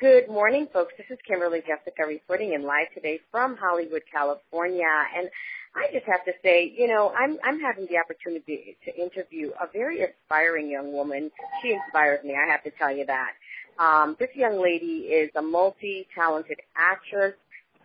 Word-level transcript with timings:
Good 0.00 0.28
morning, 0.28 0.68
folks. 0.72 0.92
This 0.96 1.08
is 1.10 1.18
Kimberly 1.26 1.58
Jesika 1.58 2.06
reporting 2.06 2.52
in 2.52 2.62
live 2.62 2.86
today 2.94 3.18
from 3.32 3.56
Hollywood, 3.56 4.02
California. 4.12 4.86
And 5.16 5.28
I 5.74 5.92
just 5.92 6.06
have 6.06 6.24
to 6.24 6.30
say, 6.40 6.72
you 6.76 6.86
know, 6.86 7.12
I'm 7.18 7.36
I'm 7.42 7.58
having 7.58 7.88
the 7.90 7.98
opportunity 7.98 8.76
to 8.84 8.94
interview 8.94 9.50
a 9.60 9.66
very 9.72 10.02
aspiring 10.02 10.70
young 10.70 10.92
woman. 10.92 11.32
She 11.60 11.72
inspires 11.72 12.22
me. 12.24 12.36
I 12.36 12.48
have 12.48 12.62
to 12.62 12.70
tell 12.78 12.96
you 12.96 13.06
that. 13.06 13.32
Um, 13.80 14.14
this 14.20 14.28
young 14.36 14.62
lady 14.62 15.10
is 15.10 15.30
a 15.34 15.42
multi-talented 15.42 16.58
actress, 16.76 17.34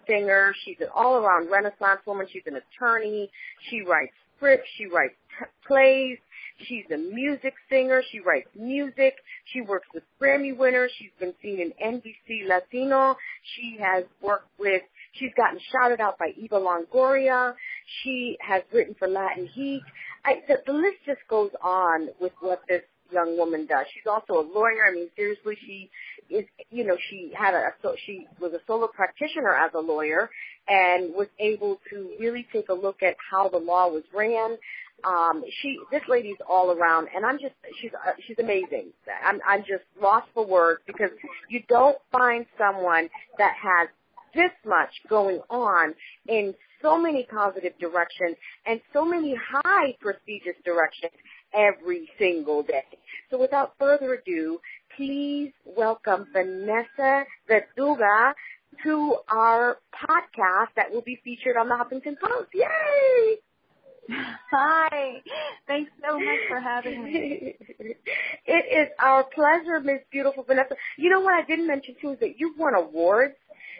singer. 0.07 0.53
She's 0.65 0.77
an 0.81 0.89
all-around 0.93 1.49
Renaissance 1.49 2.01
woman. 2.05 2.27
She's 2.31 2.43
an 2.45 2.57
attorney. 2.57 3.31
She 3.71 3.81
writes 3.81 4.13
scripts. 4.37 4.67
She 4.77 4.85
writes 4.85 5.15
t- 5.39 5.45
plays. 5.67 6.19
She's 6.67 6.85
a 6.93 6.97
music 6.97 7.53
singer. 7.69 8.01
She 8.11 8.19
writes 8.19 8.47
music. 8.55 9.15
She 9.51 9.61
works 9.61 9.87
with 9.93 10.03
Grammy 10.21 10.55
winners. 10.55 10.91
She's 10.97 11.11
been 11.19 11.33
seen 11.41 11.59
in 11.59 11.73
NBC 11.83 12.47
Latino. 12.47 13.15
She 13.55 13.77
has 13.81 14.05
worked 14.21 14.49
with, 14.59 14.81
she's 15.13 15.31
gotten 15.35 15.59
shouted 15.71 15.99
out 15.99 16.17
by 16.17 16.33
Eva 16.37 16.55
Longoria. 16.55 17.53
She 18.03 18.37
has 18.41 18.63
written 18.73 18.95
for 18.97 19.07
Latin 19.07 19.47
Heat. 19.47 19.81
I, 20.25 20.41
the, 20.47 20.57
the 20.65 20.73
list 20.73 20.97
just 21.05 21.21
goes 21.29 21.51
on 21.61 22.09
with 22.19 22.33
what 22.39 22.61
this 22.67 22.81
young 23.11 23.37
woman 23.37 23.67
does. 23.67 23.85
She's 23.93 24.07
also 24.07 24.41
a 24.41 24.45
lawyer. 24.47 24.85
I 24.89 24.93
mean, 24.93 25.09
seriously, 25.15 25.55
she 25.65 25.89
is, 26.29 26.45
you 26.71 26.85
know, 26.85 26.97
she 27.09 27.31
had 27.37 27.53
a, 27.53 27.69
so 27.81 27.95
she 28.05 28.27
was 28.39 28.53
a 28.53 28.59
solo 28.65 28.87
practitioner 28.87 29.53
as 29.53 29.71
a 29.75 29.79
lawyer 29.79 30.29
and 30.67 31.13
was 31.13 31.27
able 31.39 31.79
to 31.89 32.11
really 32.19 32.47
take 32.51 32.69
a 32.69 32.73
look 32.73 33.03
at 33.03 33.15
how 33.31 33.49
the 33.49 33.57
law 33.57 33.87
was 33.87 34.03
ran, 34.13 34.57
um 35.05 35.43
she 35.61 35.77
this 35.91 36.01
lady's 36.07 36.37
all 36.49 36.71
around 36.71 37.07
and 37.15 37.25
i'm 37.25 37.37
just 37.39 37.53
she's 37.81 37.91
uh, 37.93 38.11
she's 38.25 38.37
amazing. 38.39 38.91
I'm 39.25 39.39
i'm 39.47 39.61
just 39.61 39.83
lost 40.01 40.27
for 40.33 40.45
words 40.45 40.81
because 40.87 41.09
you 41.49 41.61
don't 41.67 41.97
find 42.11 42.45
someone 42.57 43.09
that 43.37 43.53
has 43.61 43.89
this 44.33 44.51
much 44.65 44.89
going 45.09 45.41
on 45.49 45.93
in 46.27 46.53
so 46.81 46.97
many 46.97 47.25
positive 47.31 47.73
directions 47.79 48.35
and 48.65 48.81
so 48.91 49.05
many 49.05 49.35
high 49.35 49.95
prestigious 50.01 50.55
directions 50.65 51.13
every 51.53 52.09
single 52.19 52.63
day. 52.63 52.83
So 53.29 53.39
without 53.39 53.73
further 53.79 54.15
ado 54.15 54.59
please 54.97 55.51
welcome 55.65 56.27
vanessa 56.33 57.25
verduga 57.47 58.33
to 58.83 59.17
our 59.29 59.77
podcast 59.93 60.69
that 60.75 60.91
will 60.91 61.01
be 61.01 61.19
featured 61.23 61.57
on 61.57 61.67
the 61.69 61.75
huffington 61.75 62.17
post. 62.19 62.49
Yay 62.53 63.37
Hi. 64.51 65.21
Thanks 65.67 65.91
so 66.05 66.19
much 66.19 66.39
for 66.47 66.59
having 66.59 67.03
me. 67.03 67.55
it 68.45 68.87
is 68.87 68.89
our 68.99 69.23
pleasure, 69.23 69.79
Miss 69.83 70.01
Beautiful 70.11 70.43
Vanessa. 70.43 70.75
You 70.97 71.09
know 71.09 71.21
what 71.21 71.33
I 71.33 71.45
didn't 71.45 71.67
mention 71.67 71.95
too 72.01 72.11
is 72.11 72.19
that 72.19 72.39
you've 72.39 72.57
won 72.57 72.75
awards. 72.75 73.35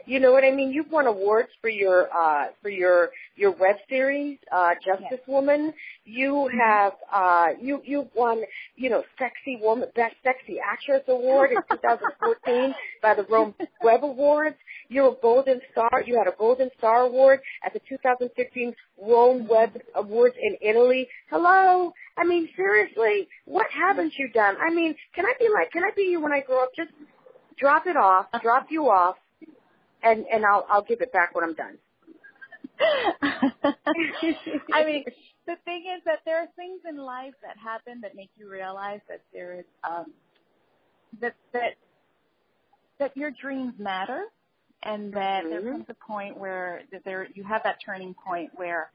You 0.05 0.19
know 0.19 0.33
what 0.33 0.43
I 0.43 0.51
mean? 0.51 0.71
You've 0.73 0.91
won 0.91 1.07
awards 1.07 1.47
for 1.61 1.69
your 1.69 2.09
uh 2.13 2.47
for 2.61 2.69
your 2.69 3.11
your 3.37 3.51
web 3.51 3.77
series, 3.87 4.37
uh 4.51 4.71
Justice 4.83 5.07
yes. 5.11 5.19
Woman. 5.27 5.73
You 6.03 6.49
have 6.59 6.93
uh 7.11 7.47
you 7.61 7.81
you've 7.85 8.09
won, 8.13 8.41
you 8.75 8.89
know, 8.89 9.03
Sexy 9.17 9.57
Woman 9.61 9.89
Best 9.95 10.15
Sexy 10.23 10.57
Actress 10.59 11.03
Award 11.07 11.51
in 11.51 11.57
2014 11.71 12.75
by 13.01 13.15
the 13.15 13.23
Rome 13.23 13.55
Web 13.81 14.03
Awards. 14.03 14.57
You're 14.93 15.11
a 15.13 15.15
Golden 15.21 15.59
Star. 15.71 16.03
You 16.05 16.17
had 16.17 16.27
a 16.27 16.35
Golden 16.37 16.69
Star 16.77 17.01
Award 17.01 17.39
at 17.65 17.73
the 17.73 17.79
2015 17.89 18.75
Rome 19.01 19.47
Web 19.47 19.71
Awards 19.95 20.35
in 20.39 20.55
Italy. 20.61 21.07
Hello. 21.31 21.91
I 22.15 22.23
mean, 22.23 22.47
seriously, 22.55 23.27
what 23.45 23.65
haven't 23.71 24.13
you 24.19 24.29
done? 24.31 24.55
I 24.61 24.69
mean, 24.71 24.93
can 25.15 25.25
I 25.25 25.33
be 25.39 25.47
like, 25.51 25.71
can 25.71 25.83
I 25.83 25.89
be 25.95 26.03
you 26.03 26.21
when 26.21 26.31
I 26.31 26.41
grow 26.41 26.61
up? 26.61 26.69
Just 26.75 26.91
drop 27.57 27.87
it 27.87 27.97
off, 27.97 28.27
drop 28.43 28.67
you 28.69 28.83
off, 28.89 29.15
and 30.03 30.25
and 30.31 30.45
I'll 30.45 30.65
I'll 30.69 30.83
give 30.83 31.01
it 31.01 31.11
back 31.11 31.33
when 31.33 31.43
I'm 31.43 31.55
done. 31.55 31.77
I 34.73 34.85
mean, 34.85 35.05
the 35.47 35.55
thing 35.65 35.85
is 35.97 36.03
that 36.05 36.19
there 36.25 36.39
are 36.39 36.47
things 36.55 36.81
in 36.87 36.97
life 36.97 37.33
that 37.41 37.57
happen 37.57 38.01
that 38.01 38.15
make 38.15 38.29
you 38.35 38.47
realize 38.47 38.99
that 39.09 39.21
there 39.33 39.57
is 39.59 39.65
um 39.83 40.13
that 41.19 41.33
that 41.51 41.73
that 42.99 43.17
your 43.17 43.31
dreams 43.31 43.73
matter 43.79 44.25
and 44.83 45.13
that 45.13 45.43
mm-hmm. 45.43 45.49
there 45.49 45.71
comes 45.71 45.85
a 45.89 45.93
point 45.93 46.37
where 46.37 46.81
that 46.91 47.03
there 47.05 47.27
you 47.33 47.43
have 47.43 47.61
that 47.63 47.77
turning 47.83 48.13
point 48.25 48.51
where 48.55 48.91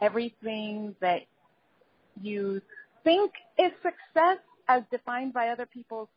everything 0.00 0.94
that 1.00 1.22
you 2.20 2.60
think 3.02 3.32
is 3.58 3.72
success 3.82 4.38
as 4.68 4.82
defined 4.90 5.32
by 5.32 5.48
other 5.48 5.66
people's 5.66 6.08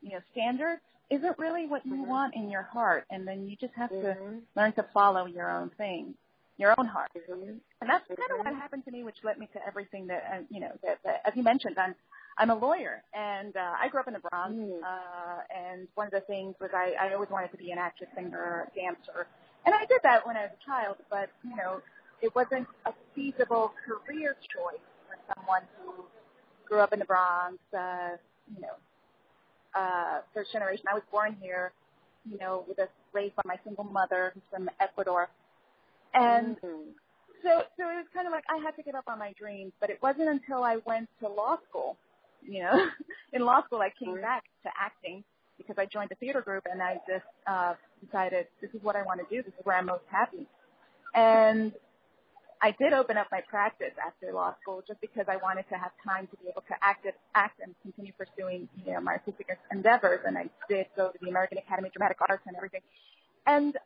you 0.00 0.10
know 0.10 0.20
standards 0.32 0.80
isn't 1.10 1.38
really 1.38 1.66
what 1.66 1.84
you 1.84 1.92
mm-hmm. 1.92 2.08
want 2.08 2.34
in 2.34 2.50
your 2.50 2.62
heart 2.62 3.04
and 3.10 3.26
then 3.26 3.46
you 3.46 3.56
just 3.56 3.74
have 3.74 3.90
mm-hmm. 3.90 4.06
to 4.06 4.40
learn 4.56 4.72
to 4.72 4.84
follow 4.94 5.26
your 5.26 5.50
own 5.50 5.70
thing 5.76 6.14
your 6.56 6.74
own 6.78 6.86
heart 6.86 7.10
mm-hmm. 7.16 7.42
and 7.42 7.90
that's 7.90 8.06
kind 8.08 8.30
of 8.30 8.38
what 8.38 8.46
mm-hmm. 8.46 8.56
happened 8.56 8.84
to 8.84 8.90
me 8.90 9.02
which 9.02 9.16
led 9.24 9.38
me 9.38 9.48
to 9.52 9.58
everything 9.66 10.06
that 10.06 10.22
uh, 10.32 10.42
you 10.50 10.60
know 10.60 10.72
that, 10.82 10.98
that 11.04 11.20
as 11.26 11.32
you 11.36 11.42
mentioned 11.42 11.76
i'm 11.78 11.94
I'm 12.40 12.48
a 12.48 12.54
lawyer, 12.54 13.02
and 13.12 13.54
uh, 13.54 13.74
I 13.78 13.88
grew 13.88 14.00
up 14.00 14.08
in 14.08 14.14
the 14.14 14.18
Bronx. 14.18 14.54
Mm. 14.54 14.80
Uh, 14.82 15.40
and 15.54 15.86
one 15.94 16.06
of 16.06 16.12
the 16.12 16.22
things 16.22 16.54
was 16.58 16.70
I, 16.72 16.94
I 16.98 17.12
always 17.12 17.28
wanted 17.28 17.50
to 17.50 17.58
be 17.58 17.70
an 17.70 17.76
actress, 17.76 18.08
singer, 18.16 18.66
dancer, 18.74 19.26
and 19.66 19.74
I 19.74 19.84
did 19.84 20.00
that 20.04 20.26
when 20.26 20.38
I 20.38 20.44
was 20.44 20.52
a 20.56 20.64
child. 20.64 20.96
But 21.10 21.28
you 21.44 21.54
know, 21.54 21.82
it 22.22 22.34
wasn't 22.34 22.66
a 22.86 22.94
feasible 23.14 23.74
career 23.84 24.36
choice 24.40 24.80
for 25.06 25.34
someone 25.34 25.62
who 25.84 26.04
grew 26.66 26.80
up 26.80 26.94
in 26.94 26.98
the 26.98 27.04
Bronx. 27.04 27.58
Uh, 27.76 28.16
you 28.54 28.62
know, 28.62 28.74
uh, 29.78 30.20
first 30.32 30.50
generation. 30.50 30.86
I 30.90 30.94
was 30.94 31.02
born 31.12 31.36
here, 31.42 31.72
you 32.24 32.38
know, 32.38 32.64
with 32.66 32.78
a 32.78 32.88
raised 33.12 33.36
by 33.36 33.42
my 33.44 33.58
single 33.64 33.84
mother 33.84 34.32
who's 34.32 34.42
from 34.50 34.70
Ecuador, 34.80 35.28
and. 36.14 36.56
Mm-hmm. 36.56 36.90
So, 37.42 37.62
so 37.78 37.88
it 37.88 37.96
was 37.96 38.04
kind 38.12 38.26
of 38.26 38.34
like 38.34 38.44
I 38.50 38.62
had 38.62 38.76
to 38.76 38.82
give 38.82 38.94
up 38.94 39.04
on 39.08 39.18
my 39.18 39.32
dreams, 39.32 39.72
but 39.80 39.88
it 39.88 39.98
wasn't 40.02 40.28
until 40.28 40.62
I 40.62 40.76
went 40.84 41.08
to 41.22 41.28
law 41.28 41.56
school 41.70 41.96
you 42.42 42.62
know, 42.62 42.88
in 43.32 43.42
law 43.42 43.62
school, 43.64 43.80
I 43.80 43.90
came 44.02 44.20
back 44.20 44.44
to 44.64 44.70
acting 44.78 45.24
because 45.56 45.76
I 45.78 45.86
joined 45.86 46.10
a 46.12 46.14
theater 46.16 46.40
group 46.40 46.64
and 46.70 46.82
I 46.82 47.00
just 47.08 47.26
uh, 47.46 47.74
decided 48.04 48.46
this 48.60 48.70
is 48.72 48.82
what 48.82 48.96
I 48.96 49.02
want 49.02 49.20
to 49.20 49.26
do. 49.34 49.42
This 49.42 49.52
is 49.58 49.64
where 49.64 49.76
I'm 49.76 49.86
most 49.86 50.04
happy. 50.10 50.46
And 51.14 51.72
I 52.62 52.72
did 52.78 52.92
open 52.92 53.16
up 53.16 53.28
my 53.32 53.40
practice 53.48 53.92
after 54.04 54.32
law 54.32 54.54
school 54.60 54.82
just 54.86 55.00
because 55.00 55.26
I 55.28 55.36
wanted 55.36 55.64
to 55.70 55.76
have 55.76 55.92
time 56.06 56.26
to 56.28 56.36
be 56.42 56.48
able 56.48 56.62
to 56.68 56.74
act, 56.82 57.06
act 57.34 57.60
and 57.62 57.74
continue 57.82 58.12
pursuing, 58.12 58.68
you 58.84 58.92
know, 58.92 59.00
my 59.00 59.12
artistic 59.12 59.48
endeavors. 59.72 60.20
And 60.26 60.36
I 60.36 60.50
did 60.68 60.86
go 60.96 61.10
to 61.10 61.18
the 61.20 61.28
American 61.28 61.58
Academy 61.58 61.88
of 61.88 61.94
Dramatic 61.94 62.18
Arts 62.28 62.42
and 62.46 62.56
everything. 62.56 62.82
And 63.46 63.76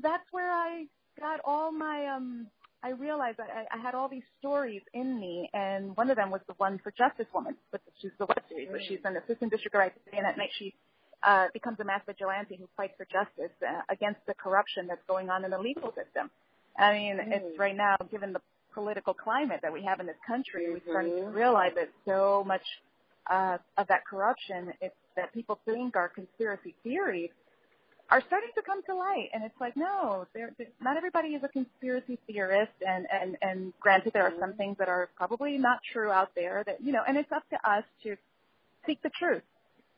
that's 0.00 0.24
where 0.30 0.50
I 0.50 0.86
got 1.18 1.40
all 1.44 1.72
my 1.72 2.06
um 2.06 2.46
I 2.84 2.90
realized 2.90 3.38
that 3.38 3.48
I, 3.48 3.78
I 3.78 3.80
had 3.80 3.94
all 3.94 4.08
these 4.08 4.28
stories 4.38 4.82
in 4.92 5.18
me, 5.18 5.48
and 5.54 5.96
one 5.96 6.10
of 6.10 6.16
them 6.16 6.30
was 6.30 6.42
the 6.46 6.54
one 6.58 6.78
for 6.84 6.92
Justice 6.92 7.26
Woman, 7.32 7.56
which 7.70 7.80
is 8.02 8.12
the 8.18 8.26
web 8.26 8.42
series 8.48 8.68
where 8.68 8.80
she's 8.86 8.98
an 9.04 9.16
assistant 9.16 9.50
district 9.50 9.74
attorney, 9.74 10.18
and 10.18 10.26
at 10.26 10.36
night 10.36 10.50
she 10.58 10.74
uh, 11.22 11.46
becomes 11.54 11.80
a 11.80 11.84
mass 11.84 12.02
vigilante 12.06 12.56
who 12.56 12.68
fights 12.76 12.92
for 12.98 13.06
justice 13.06 13.56
uh, 13.66 13.80
against 13.88 14.20
the 14.26 14.34
corruption 14.34 14.86
that's 14.86 15.00
going 15.08 15.30
on 15.30 15.46
in 15.46 15.50
the 15.50 15.58
legal 15.58 15.94
system. 15.96 16.30
I 16.78 16.92
mean, 16.92 17.16
mm-hmm. 17.16 17.32
it's 17.32 17.58
right 17.58 17.74
now, 17.74 17.96
given 18.10 18.34
the 18.34 18.42
political 18.74 19.14
climate 19.14 19.60
that 19.62 19.72
we 19.72 19.82
have 19.84 20.00
in 20.00 20.06
this 20.06 20.20
country, 20.26 20.64
mm-hmm. 20.64 20.74
we're 20.74 20.92
starting 20.92 21.16
to 21.16 21.30
realize 21.30 21.72
that 21.76 21.88
so 22.04 22.44
much 22.46 22.66
uh, 23.30 23.56
of 23.78 23.88
that 23.88 24.04
corruption 24.04 24.74
it's 24.82 24.94
that 25.16 25.32
people 25.32 25.58
think 25.64 25.96
are 25.96 26.08
conspiracy 26.08 26.74
theories 26.82 27.30
are 28.10 28.20
starting 28.26 28.50
to 28.54 28.62
come 28.62 28.82
to 28.84 28.94
light. 28.94 29.28
And 29.32 29.44
it's 29.44 29.58
like, 29.60 29.76
no, 29.76 30.26
there, 30.34 30.52
not 30.80 30.96
everybody 30.96 31.28
is 31.28 31.42
a 31.42 31.48
conspiracy 31.48 32.18
theorist. 32.26 32.72
And, 32.86 33.06
and, 33.10 33.36
and 33.42 33.72
granted, 33.80 34.12
there 34.12 34.24
are 34.24 34.34
some 34.38 34.54
things 34.54 34.76
that 34.78 34.88
are 34.88 35.08
probably 35.16 35.58
not 35.58 35.78
true 35.92 36.10
out 36.10 36.30
there 36.34 36.62
that, 36.66 36.82
you 36.82 36.92
know, 36.92 37.02
and 37.06 37.16
it's 37.16 37.32
up 37.32 37.48
to 37.50 37.70
us 37.70 37.84
to 38.02 38.16
seek 38.86 39.02
the 39.02 39.10
truth. 39.10 39.42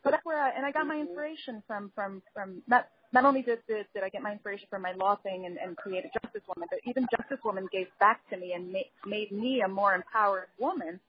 So 0.04 0.10
that's 0.10 0.24
where 0.24 0.40
I, 0.40 0.50
and 0.50 0.64
I 0.64 0.70
got 0.70 0.86
my 0.86 1.00
inspiration 1.00 1.62
from, 1.66 1.90
from, 1.94 2.22
from 2.32 2.62
not, 2.68 2.86
not 3.12 3.24
only 3.24 3.42
did, 3.42 3.58
did, 3.66 3.86
did 3.92 4.04
I 4.04 4.08
get 4.08 4.22
my 4.22 4.32
inspiration 4.32 4.68
from 4.70 4.82
my 4.82 4.92
law 4.92 5.16
thing 5.16 5.46
and, 5.46 5.58
and 5.58 5.76
create 5.76 6.04
a 6.04 6.20
Justice 6.20 6.42
Woman, 6.54 6.68
but 6.70 6.78
even 6.84 7.08
Justice 7.10 7.40
Woman 7.44 7.66
gave 7.72 7.88
back 7.98 8.20
to 8.30 8.36
me 8.36 8.52
and 8.52 8.70
made, 8.70 8.90
made 9.04 9.32
me 9.32 9.62
a 9.62 9.68
more 9.68 9.94
empowered 9.94 10.46
woman. 10.60 11.00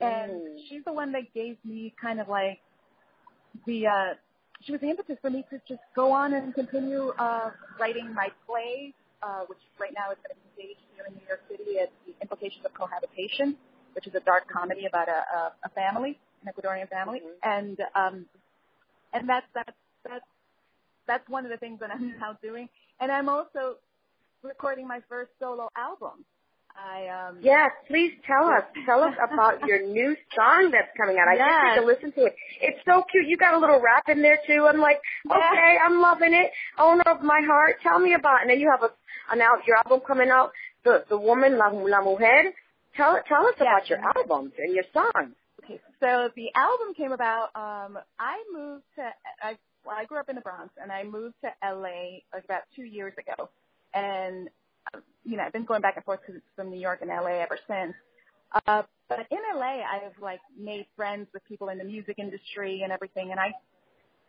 And 0.00 0.32
mm. 0.32 0.56
she's 0.68 0.84
the 0.84 0.92
one 0.92 1.12
that 1.12 1.32
gave 1.32 1.56
me 1.64 1.94
kind 2.00 2.20
of 2.20 2.28
like 2.28 2.60
the, 3.66 3.86
uh, 3.86 4.14
she 4.64 4.72
was 4.72 4.80
the 4.80 4.88
impetus 4.88 5.16
for 5.20 5.30
me 5.30 5.44
to 5.50 5.60
just 5.68 5.80
go 5.94 6.12
on 6.12 6.34
and 6.34 6.54
continue 6.54 7.12
uh, 7.18 7.50
writing 7.78 8.12
my 8.14 8.28
plays, 8.46 8.92
uh, 9.22 9.44
which 9.46 9.58
right 9.78 9.92
now 9.94 10.10
is 10.10 10.18
going 10.22 10.34
to 10.34 10.40
be 10.40 10.50
staged 10.54 10.80
here 10.94 11.04
in 11.06 11.14
New 11.14 11.26
York 11.26 11.40
City 11.50 11.78
at 11.78 11.90
the 12.06 12.14
Implications 12.20 12.64
of 12.64 12.74
Cohabitation, 12.74 13.56
which 13.94 14.06
is 14.06 14.14
a 14.14 14.20
dark 14.20 14.48
comedy 14.48 14.86
about 14.86 15.08
a, 15.08 15.22
a, 15.36 15.52
a 15.64 15.68
family, 15.70 16.18
an 16.44 16.52
Ecuadorian 16.52 16.88
family, 16.88 17.20
mm-hmm. 17.20 17.48
and 17.48 17.78
um, 17.94 18.26
and 19.12 19.28
that's 19.28 19.46
that's 19.54 19.76
that's 20.04 20.24
that's 21.06 21.28
one 21.28 21.44
of 21.44 21.50
the 21.50 21.58
things 21.58 21.80
that 21.80 21.90
I'm 21.90 22.14
now 22.20 22.36
doing, 22.42 22.68
and 23.00 23.10
I'm 23.10 23.28
also 23.28 23.76
recording 24.42 24.86
my 24.86 25.00
first 25.08 25.30
solo 25.40 25.68
album. 25.76 26.24
I 26.76 27.08
um 27.28 27.38
Yes, 27.42 27.70
please 27.88 28.12
tell 28.26 28.48
us. 28.48 28.64
Tell 28.86 29.02
us 29.02 29.14
about 29.22 29.66
your 29.66 29.82
new 29.86 30.16
song 30.34 30.70
that's 30.72 30.90
coming 30.96 31.16
out. 31.18 31.28
I 31.28 31.34
Yes. 31.36 31.48
just 31.48 31.62
need 31.64 31.80
to 31.80 31.86
listen 31.86 32.12
to 32.20 32.26
it. 32.26 32.36
It's 32.60 32.78
so 32.84 33.04
cute. 33.10 33.26
You 33.28 33.36
got 33.36 33.54
a 33.54 33.58
little 33.58 33.80
rap 33.80 34.08
in 34.08 34.22
there 34.22 34.38
too. 34.46 34.66
I'm 34.68 34.80
like, 34.80 35.00
Yeah. 35.24 35.36
okay, 35.36 35.76
I'm 35.84 36.00
loving 36.00 36.34
it. 36.34 36.50
Owner 36.78 37.04
of 37.06 37.22
my 37.22 37.40
heart. 37.46 37.76
Tell 37.82 37.98
me 37.98 38.14
about 38.14 38.38
it. 38.38 38.42
And 38.42 38.50
then 38.50 38.60
you 38.60 38.70
have 38.70 38.82
a 38.82 38.90
an 39.32 39.40
out 39.40 39.66
your 39.66 39.76
album 39.78 40.00
coming 40.06 40.30
out, 40.30 40.50
the 40.84 41.04
the 41.08 41.16
woman, 41.18 41.56
La, 41.58 41.68
La 41.68 42.02
Mujer. 42.02 42.52
Tell 42.96 43.20
tell 43.28 43.46
us 43.46 43.54
Yeah. 43.58 43.64
about 43.64 43.88
your 43.88 43.98
album 44.16 44.52
and 44.58 44.74
your 44.74 44.84
songs. 44.92 45.34
Okay, 45.64 45.80
so 46.00 46.28
the 46.34 46.50
album 46.56 46.92
came 46.94 47.12
about. 47.12 47.54
Um, 47.54 47.98
I 48.18 48.42
moved 48.52 48.84
to 48.96 49.08
I 49.42 49.56
well, 49.84 49.96
I 49.98 50.04
grew 50.04 50.18
up 50.18 50.28
in 50.28 50.34
the 50.36 50.42
Bronx, 50.42 50.72
and 50.80 50.90
I 50.92 51.02
moved 51.04 51.34
to 51.44 51.50
LA 51.62 52.20
like 52.32 52.44
about 52.44 52.62
two 52.76 52.82
years 52.84 53.14
ago, 53.18 53.48
and 53.94 54.48
you 55.24 55.36
know 55.36 55.44
I've 55.44 55.52
been 55.52 55.64
going 55.64 55.80
back 55.82 55.96
and 55.96 56.04
forth 56.04 56.20
to, 56.26 56.40
from 56.56 56.70
New 56.70 56.80
York 56.80 57.00
and 57.02 57.10
LA 57.10 57.40
ever 57.42 57.58
since. 57.68 57.94
Uh, 58.66 58.82
but 59.08 59.26
in 59.30 59.38
LA, 59.54 59.80
I've 59.82 60.18
like 60.20 60.40
made 60.58 60.86
friends 60.96 61.28
with 61.32 61.44
people 61.46 61.68
in 61.70 61.78
the 61.78 61.84
music 61.84 62.18
industry 62.18 62.82
and 62.82 62.92
everything, 62.92 63.30
and 63.30 63.40
I, 63.40 63.52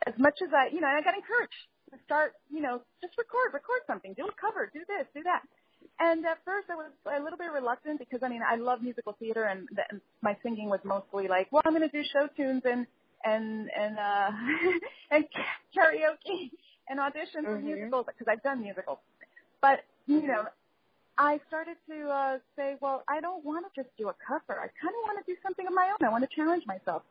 as 0.06 0.14
much 0.18 0.38
as 0.42 0.50
I, 0.54 0.68
you 0.72 0.80
know, 0.80 0.88
I 0.88 1.02
got 1.02 1.14
encouraged 1.14 1.52
to 1.92 1.98
start, 2.04 2.32
you 2.50 2.60
know, 2.60 2.80
just 3.02 3.16
record, 3.18 3.52
record 3.52 3.80
something, 3.86 4.14
do 4.14 4.26
a 4.26 4.32
cover, 4.40 4.70
do 4.72 4.80
this, 4.88 5.06
do 5.14 5.22
that. 5.24 5.42
And 6.00 6.24
at 6.26 6.38
first 6.44 6.68
I 6.70 6.74
was 6.76 6.90
a 7.06 7.22
little 7.22 7.38
bit 7.38 7.52
reluctant 7.52 7.98
because 7.98 8.20
I 8.22 8.28
mean 8.28 8.40
I 8.42 8.56
love 8.56 8.82
musical 8.82 9.14
theater 9.18 9.44
and, 9.44 9.68
th- 9.68 9.86
and 9.90 10.00
my 10.22 10.36
singing 10.42 10.68
was 10.70 10.80
mostly 10.84 11.28
like, 11.28 11.48
well, 11.52 11.62
I'm 11.64 11.74
going 11.76 11.88
to 11.88 11.92
do 11.92 12.02
show 12.12 12.26
tunes 12.36 12.62
and 12.64 12.86
and 13.24 13.70
and 13.78 13.98
uh 13.98 14.30
and 15.10 15.24
karaoke 15.76 16.50
and 16.88 16.98
audition 17.00 17.44
for 17.44 17.58
Mhm. 17.58 17.64
musicals 17.64 18.06
because 18.06 18.26
I've 18.30 18.42
done 18.42 18.62
musicals. 18.62 18.98
But 19.60 19.84
you 20.06 20.26
know, 20.26 20.44
I 21.16 21.40
started 21.48 21.76
to 21.88 22.08
uh 22.08 22.38
say, 22.56 22.76
well, 22.80 23.04
I 23.08 23.20
don't 23.20 23.44
want 23.44 23.66
to 23.66 23.82
just 23.82 23.94
do 23.96 24.08
a 24.08 24.14
cover. 24.26 24.60
I 24.60 24.68
kind 24.80 24.94
of 24.94 25.02
want 25.04 25.24
to 25.24 25.32
do 25.32 25.36
something 25.42 25.66
of 25.66 25.72
my 25.72 25.90
own. 25.90 26.06
I 26.06 26.10
want 26.10 26.28
to 26.28 26.34
challenge 26.34 26.64
myself. 26.66 27.02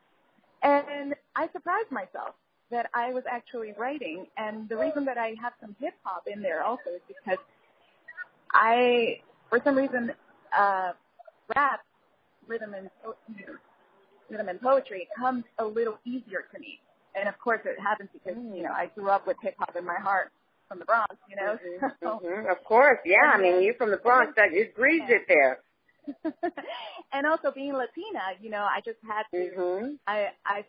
And 0.61 1.15
I 1.35 1.49
surprised 1.51 1.91
myself 1.91 2.35
that 2.71 2.89
I 2.93 3.13
was 3.13 3.23
actually 3.29 3.73
writing. 3.77 4.25
And 4.37 4.67
the 4.67 4.77
reason 4.77 5.05
that 5.05 5.17
I 5.17 5.35
have 5.41 5.53
some 5.61 5.75
hip 5.79 5.93
hop 6.03 6.23
in 6.27 6.41
there 6.41 6.63
also 6.63 6.89
is 6.95 7.01
because 7.07 7.37
I, 8.53 9.19
for 9.49 9.61
some 9.63 9.75
reason, 9.75 10.11
uh, 10.57 10.93
rap, 11.55 11.81
rhythm 12.47 12.73
and 12.73 12.89
po- 13.03 13.15
rhythm 14.29 14.49
and 14.49 14.61
poetry 14.61 15.07
comes 15.17 15.43
a 15.59 15.65
little 15.65 15.97
easier 16.05 16.45
to 16.53 16.59
me. 16.59 16.79
And 17.15 17.29
of 17.29 17.37
course, 17.39 17.61
it 17.65 17.79
happens 17.79 18.09
because 18.11 18.37
you 18.53 18.63
know 18.63 18.71
I 18.71 18.87
grew 18.95 19.09
up 19.09 19.27
with 19.27 19.37
hip 19.41 19.55
hop 19.59 19.75
in 19.75 19.85
my 19.85 19.95
heart 19.95 20.31
from 20.73 20.79
the 20.79 20.85
Bronx. 20.85 21.15
You 21.29 21.35
know, 21.35 21.57
so, 22.03 22.19
hmm 22.23 22.49
Of 22.49 22.63
course, 22.65 22.99
yeah. 23.05 23.33
I 23.33 23.37
mean, 23.41 23.61
you're 23.63 23.75
from 23.75 23.91
the 23.91 23.97
Bronx. 23.97 24.33
That 24.35 24.49
it 24.51 24.75
breathes 24.75 25.05
it 25.09 25.23
there. 25.27 25.59
and 27.13 27.25
also 27.25 27.51
being 27.53 27.73
Latina, 27.73 28.35
you 28.41 28.49
know, 28.49 28.63
I 28.63 28.81
just 28.83 28.97
had 29.07 29.23
to. 29.31 29.49
hmm 29.55 29.95
I 30.07 30.27
I 30.45 30.65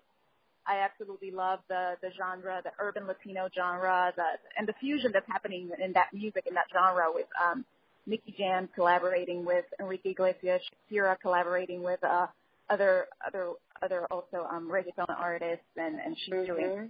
I 0.67 0.79
absolutely 0.79 1.31
love 1.31 1.61
the 1.69 1.95
the 2.03 2.11
genre, 2.17 2.61
the 2.63 2.71
urban 2.79 3.07
Latino 3.07 3.49
genre, 3.55 4.13
the 4.17 4.25
and 4.59 4.69
the 4.69 4.75
fusion 4.81 5.11
that's 5.13 5.27
happening 5.29 5.71
in 5.83 5.93
that 5.95 6.09
music 6.13 6.45
in 6.47 6.55
that 6.55 6.67
genre 6.73 7.07
with 7.13 7.27
um 7.43 7.65
Nicky 8.07 8.35
Jam 8.37 8.69
collaborating 8.75 9.45
with 9.45 9.65
Enrique 9.81 10.11
Iglesias, 10.11 10.63
Shakira 10.93 11.17
collaborating 11.21 11.83
with 11.83 12.03
uh 12.05 12.27
other 12.71 13.07
other 13.27 13.53
other 13.83 14.07
also 14.11 14.47
um 14.51 14.69
reggaeton 14.71 15.09
artists 15.19 15.65
and 15.77 15.99
and 16.01 16.17
she's 16.25 16.47
doing 16.47 16.71
hmm 16.71 16.87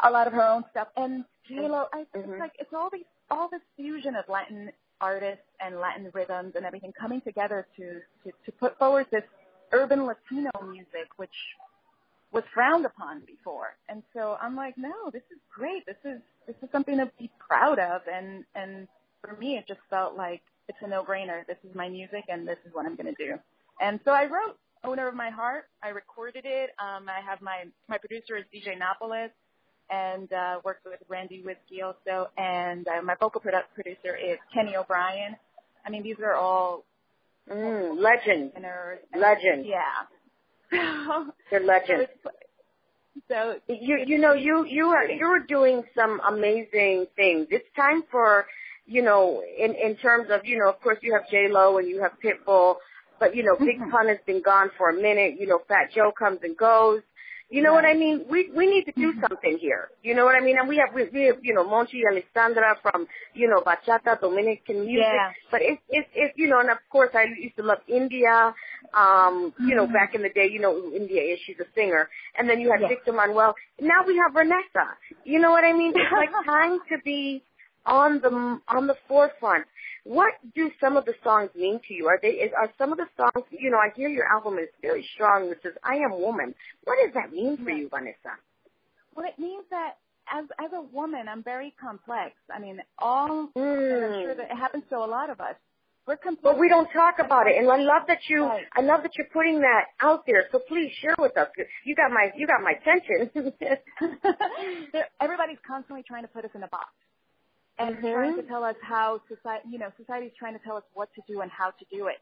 a 0.00 0.10
lot 0.10 0.26
of 0.26 0.32
her 0.32 0.42
own 0.44 0.64
stuff. 0.70 0.88
And 0.96 1.24
J 1.48 1.68
Lo, 1.68 1.86
I 1.92 2.04
think 2.12 2.26
Mhm. 2.26 2.32
it's 2.32 2.40
like 2.40 2.56
it's 2.58 2.72
all 2.72 2.90
these 2.90 3.04
all 3.30 3.48
this 3.48 3.62
fusion 3.76 4.14
of 4.16 4.28
Latin 4.28 4.72
artists 5.00 5.44
and 5.60 5.78
Latin 5.80 6.10
rhythms 6.14 6.54
and 6.56 6.64
everything 6.64 6.92
coming 6.92 7.20
together 7.22 7.66
to 7.76 8.00
to, 8.24 8.32
to 8.44 8.52
put 8.52 8.78
forward 8.78 9.06
this 9.10 9.24
urban 9.72 10.04
Latino 10.06 10.50
music, 10.62 11.08
which 11.16 11.34
was 12.32 12.44
frowned 12.52 12.84
upon 12.86 13.20
before. 13.20 13.76
And 13.88 14.02
so 14.12 14.36
I'm 14.40 14.56
like, 14.56 14.76
no, 14.76 15.10
this 15.12 15.22
is 15.30 15.38
great. 15.54 15.86
This 15.86 15.96
is 16.04 16.20
this 16.46 16.56
is 16.62 16.70
something 16.70 16.98
to 16.98 17.10
be 17.18 17.30
proud 17.38 17.78
of. 17.78 18.02
And 18.12 18.44
and 18.54 18.88
for 19.22 19.36
me, 19.36 19.56
it 19.56 19.66
just 19.66 19.80
felt 19.90 20.16
like 20.16 20.42
it's 20.68 20.78
a 20.82 20.86
no-brainer. 20.88 21.46
This 21.46 21.58
is 21.68 21.74
my 21.74 21.88
music, 21.88 22.24
and 22.28 22.46
this 22.46 22.58
is 22.66 22.74
what 22.74 22.86
I'm 22.86 22.96
going 22.96 23.14
to 23.14 23.24
do. 23.24 23.38
And 23.80 24.00
so 24.04 24.12
I 24.12 24.26
wrote 24.26 24.58
"Owner 24.84 25.08
of 25.08 25.14
My 25.14 25.30
Heart." 25.30 25.68
I 25.82 25.90
recorded 25.90 26.44
it. 26.44 26.70
Um, 26.78 27.08
I 27.08 27.20
have 27.28 27.40
my 27.40 27.64
my 27.88 27.98
producer 27.98 28.36
is 28.36 28.44
DJ 28.52 28.76
Napolis, 28.78 29.30
and 29.90 30.32
uh, 30.32 30.60
worked 30.64 30.84
with 30.84 31.00
Randy 31.08 31.42
Whiskey 31.42 31.82
also. 31.82 32.28
And 32.36 32.86
uh, 32.88 33.02
my 33.02 33.14
vocal 33.20 33.40
produ- 33.40 33.62
producer 33.74 34.16
is 34.16 34.38
Kenny 34.52 34.76
O'Brien. 34.76 35.36
I 35.84 35.90
mean, 35.90 36.02
these 36.02 36.16
are 36.22 36.34
all 36.34 36.84
Mm, 37.48 38.00
legend. 38.02 38.50
winners. 38.56 38.98
Legend. 39.14 39.66
Yeah. 39.66 40.02
They're 41.50 41.60
legends. 41.64 42.10
so 43.28 43.54
You 43.68 44.02
you 44.04 44.18
know 44.18 44.32
you 44.32 44.64
you 44.66 44.86
are 44.88 45.08
you're 45.08 45.46
doing 45.46 45.84
some 45.94 46.20
amazing 46.26 47.06
things. 47.14 47.46
It's 47.50 47.68
time 47.76 48.02
for 48.10 48.46
you 48.84 49.02
know 49.02 49.42
in 49.56 49.76
in 49.76 49.94
terms 49.96 50.28
of 50.30 50.40
you 50.44 50.58
know 50.58 50.68
of 50.68 50.80
course 50.80 50.98
you 51.02 51.12
have 51.14 51.28
J 51.30 51.46
Lo 51.48 51.78
and 51.78 51.86
you 51.88 52.02
have 52.02 52.12
Pitbull, 52.22 52.76
but 53.20 53.36
you 53.36 53.44
know 53.44 53.56
Big. 53.58 53.78
Pun 53.92 54.08
has 54.08 54.18
been 54.26 54.42
gone 54.42 54.70
for 54.76 54.90
a 54.90 54.94
minute. 55.00 55.34
You 55.38 55.46
know 55.46 55.60
Fat 55.68 55.92
Joe 55.94 56.10
comes 56.18 56.40
and 56.42 56.56
goes. 56.56 57.02
You 57.50 57.62
know 57.62 57.74
what 57.74 57.84
I 57.84 57.94
mean? 57.94 58.26
We 58.30 58.50
we 58.56 58.66
need 58.66 58.84
to 58.86 58.92
do 58.98 59.14
something 59.20 59.58
here. 59.60 59.90
You 60.02 60.14
know 60.14 60.24
what 60.24 60.34
I 60.36 60.40
mean? 60.44 60.56
And 60.58 60.68
we 60.68 60.78
have 60.78 60.94
we, 60.94 61.04
we 61.12 61.26
have 61.26 61.36
you 61.42 61.54
know 61.54 61.64
Monchy 61.68 62.02
Alexandra 62.10 62.76
from 62.82 63.06
you 63.34 63.48
know 63.48 63.62
bachata 63.62 64.20
Dominican 64.20 64.84
music. 64.86 65.22
Yeah. 65.22 65.32
But 65.50 65.62
it's 65.62 65.82
it's 65.90 66.08
it's 66.14 66.34
you 66.36 66.48
know 66.48 66.60
and 66.60 66.70
of 66.70 66.78
course 66.90 67.10
I 67.14 67.24
used 67.38 67.56
to 67.58 67.62
love 67.64 67.78
India. 67.88 68.54
Um, 68.94 69.54
you 69.64 69.76
know 69.76 69.86
Mhm. 69.86 69.92
back 69.92 70.14
in 70.14 70.22
the 70.22 70.30
day, 70.30 70.48
you 70.50 70.60
know 70.60 70.74
who 70.74 70.94
India 70.96 71.22
is. 71.22 71.38
She's 71.46 71.60
a 71.60 71.68
singer. 71.74 72.08
And 72.38 72.48
then 72.50 72.60
you 72.60 72.70
had 72.72 72.82
Yeah. 72.82 72.88
Victor 72.88 73.12
Manuelle. 73.12 73.54
Now 73.80 74.02
we 74.06 74.16
have 74.18 74.32
Vanessa. 74.34 74.96
You 75.24 75.38
know 75.40 75.50
what 75.52 75.64
I 75.64 75.72
mean? 75.72 75.94
It's 75.96 76.12
like 76.16 76.30
time 76.46 76.80
to 76.90 76.98
be 77.04 77.44
on 77.86 78.20
the 78.20 78.60
on 78.68 78.86
the 78.86 78.96
forefront. 79.08 79.64
What 80.04 80.34
do 80.54 80.70
some 80.80 80.96
of 80.96 81.04
the 81.04 81.14
songs 81.24 81.50
mean 81.56 81.80
to 81.88 81.94
you? 81.94 82.06
Are 82.06 82.18
they 82.20 82.28
is, 82.28 82.52
are 82.56 82.70
some 82.78 82.92
of 82.92 82.98
the 82.98 83.06
songs? 83.16 83.46
You 83.50 83.70
know, 83.70 83.78
I 83.78 83.88
hear 83.96 84.08
your 84.08 84.26
album 84.26 84.58
is 84.58 84.68
very 84.82 85.06
strong. 85.14 85.48
It 85.50 85.58
says 85.62 85.72
"I 85.82 85.96
am 85.96 86.12
woman." 86.20 86.54
What 86.84 86.98
does 87.04 87.14
that 87.14 87.32
mean 87.32 87.56
for 87.64 87.70
you, 87.70 87.88
Vanessa? 87.88 88.36
Well, 89.14 89.26
it 89.26 89.38
means 89.40 89.64
that 89.70 89.96
as 90.32 90.44
as 90.64 90.72
a 90.74 90.82
woman, 90.82 91.26
I'm 91.28 91.42
very 91.42 91.74
complex. 91.80 92.32
I 92.54 92.58
mean, 92.58 92.80
all 92.98 93.48
and 93.54 94.04
I'm 94.04 94.22
sure 94.22 94.34
Mm. 94.34 94.36
that 94.36 94.50
it 94.50 94.56
happens 94.56 94.84
to 94.90 94.96
a 94.96 95.06
lot 95.06 95.30
of 95.30 95.40
us. 95.40 95.54
We're 96.06 96.16
complex. 96.16 96.42
But 96.44 96.60
we 96.60 96.68
don't 96.68 96.88
talk 96.92 97.18
about 97.18 97.48
it, 97.48 97.56
and 97.58 97.68
I 97.68 97.78
love 97.78 98.02
that 98.06 98.20
you. 98.28 98.44
Right. 98.44 98.64
I 98.76 98.80
love 98.82 99.02
that 99.02 99.10
you're 99.18 99.26
putting 99.32 99.60
that 99.62 99.86
out 100.00 100.24
there. 100.24 100.44
So 100.52 100.60
please 100.68 100.92
share 101.00 101.16
with 101.18 101.36
us. 101.36 101.48
You 101.84 101.96
got 101.96 102.12
my 102.12 102.30
you 102.36 102.46
got 102.46 102.62
my 102.62 102.74
attention. 102.78 103.52
Everybody's 105.20 105.58
constantly 105.66 106.04
trying 106.06 106.22
to 106.22 106.28
put 106.28 106.44
us 106.44 106.50
in 106.54 106.62
a 106.62 106.68
box 106.68 106.86
and 107.78 107.96
Mhm. 107.96 108.12
trying 108.12 108.36
to 108.36 108.42
tell 108.44 108.64
us 108.64 108.76
how 108.82 109.20
society, 109.28 109.68
you 109.68 109.78
know, 109.78 109.92
society's 109.98 110.32
trying 110.38 110.54
to 110.58 110.64
tell 110.64 110.76
us 110.76 110.84
what 110.94 111.12
to 111.14 111.22
do 111.28 111.40
and 111.40 111.50
how 111.50 111.70
to 111.70 111.84
do 111.90 112.06
it. 112.08 112.20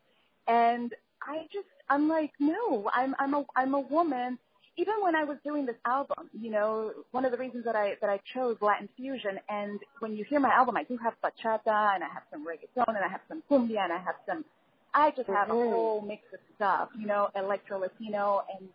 And 0.49 0.95
I 1.23 1.47
just, 1.53 1.69
I'm 1.89 2.09
like, 2.09 2.33
no, 2.39 2.91
I'm, 2.93 3.15
I'm 3.19 3.35
a, 3.35 3.47
I'm 3.57 3.75
a 3.75 3.81
woman. 3.81 4.39
Even 4.77 4.95
when 5.03 5.15
I 5.15 5.23
was 5.23 5.39
doing 5.45 5.67
this 5.67 5.77
album, 5.85 6.29
you 6.33 6.51
know, 6.51 6.93
one 7.13 7.25
of 7.25 7.31
the 7.31 7.39
reasons 7.39 7.65
that 7.65 7.77
I 7.77 7.97
that 8.01 8.11
I 8.11 8.19
chose 8.33 8.57
Latin 8.61 8.89
fusion, 8.97 9.39
and 9.49 9.79
when 10.01 10.17
you 10.17 10.25
hear 10.25 10.41
my 10.41 10.53
album, 10.53 10.77
I 10.77 10.83
do 10.83 10.97
have 10.97 11.15
bachata 11.23 11.95
and 11.95 12.03
I 12.03 12.09
have 12.09 12.25
some 12.33 12.45
reggaeton 12.45 12.89
and 12.89 12.99
I 12.99 13.09
have 13.09 13.21
some 13.29 13.43
cumbia 13.49 13.85
and 13.85 13.93
I 13.93 13.99
have 13.99 14.17
some, 14.27 14.45
I 14.93 15.13
just 15.13 15.29
have 15.29 15.47
Mhm. 15.47 15.71
a 15.71 15.71
whole 15.71 16.01
mix 16.01 16.25
of 16.33 16.41
stuff, 16.57 16.89
you 16.99 17.07
know, 17.07 17.31
electro 17.37 17.79
Latino, 17.79 18.45
and 18.53 18.69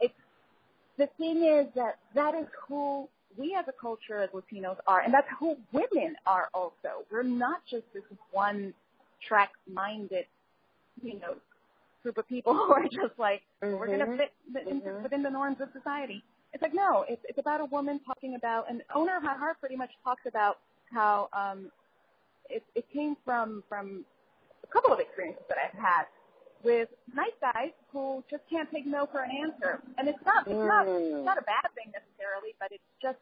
it's 0.00 0.14
the 0.96 1.06
thing 1.18 1.44
is 1.44 1.66
that 1.74 1.98
that 2.14 2.34
is 2.34 2.46
who 2.66 3.06
we 3.38 3.56
as 3.58 3.66
a 3.68 3.72
culture 3.80 4.18
as 4.20 4.30
Latinos 4.30 4.76
are, 4.86 5.00
and 5.02 5.12
that's 5.14 5.28
who 5.40 5.56
women 5.72 6.16
are 6.26 6.48
also. 6.54 7.04
We're 7.10 7.22
not 7.22 7.62
just 7.70 7.84
this 7.94 8.04
one 8.32 8.74
track 9.26 9.50
minded, 9.72 10.26
you 11.02 11.18
know, 11.20 11.36
group 12.02 12.18
of 12.18 12.28
people 12.28 12.54
who 12.54 12.72
are 12.72 12.84
just 12.84 13.18
like 13.18 13.42
we're 13.62 13.86
going 13.86 14.00
to 14.00 14.16
fit 14.16 14.32
the, 14.52 14.60
Mhm. 14.60 15.02
within 15.02 15.22
the 15.22 15.30
norms 15.30 15.58
of 15.60 15.68
society. 15.72 16.22
It's 16.52 16.62
like 16.62 16.74
no, 16.74 17.04
it's 17.08 17.22
it's 17.28 17.38
about 17.38 17.60
a 17.60 17.66
woman 17.66 18.00
talking 18.06 18.34
about, 18.36 18.70
and 18.70 18.82
owner 18.94 19.16
of 19.16 19.22
my 19.22 19.34
heart 19.36 19.60
pretty 19.60 19.76
much 19.76 19.90
talks 20.04 20.22
about 20.26 20.58
how 20.92 21.28
um, 21.32 21.70
it 22.50 22.62
it 22.74 22.86
came 22.92 23.16
from 23.24 23.62
from 23.68 24.04
a 24.64 24.66
couple 24.68 24.92
of 24.92 25.00
experiences 25.00 25.44
that 25.48 25.58
I've 25.58 25.78
had 25.78 26.04
with 26.64 26.88
nice 27.14 27.34
guys 27.40 27.70
who 27.92 28.24
just 28.30 28.42
can't 28.50 28.70
take 28.70 28.86
no 28.86 29.06
for 29.06 29.20
an 29.20 29.30
answer, 29.30 29.80
and 29.98 30.08
it's 30.08 30.18
not 30.24 30.46
it's 30.46 30.54
not 30.64 30.86
Mm. 30.86 31.16
it's 31.18 31.24
not 31.26 31.38
a 31.38 31.42
bad 31.42 31.70
thing 31.74 31.92
necessarily, 31.92 32.54
but 32.58 32.72
it's 32.72 32.84
just 33.00 33.18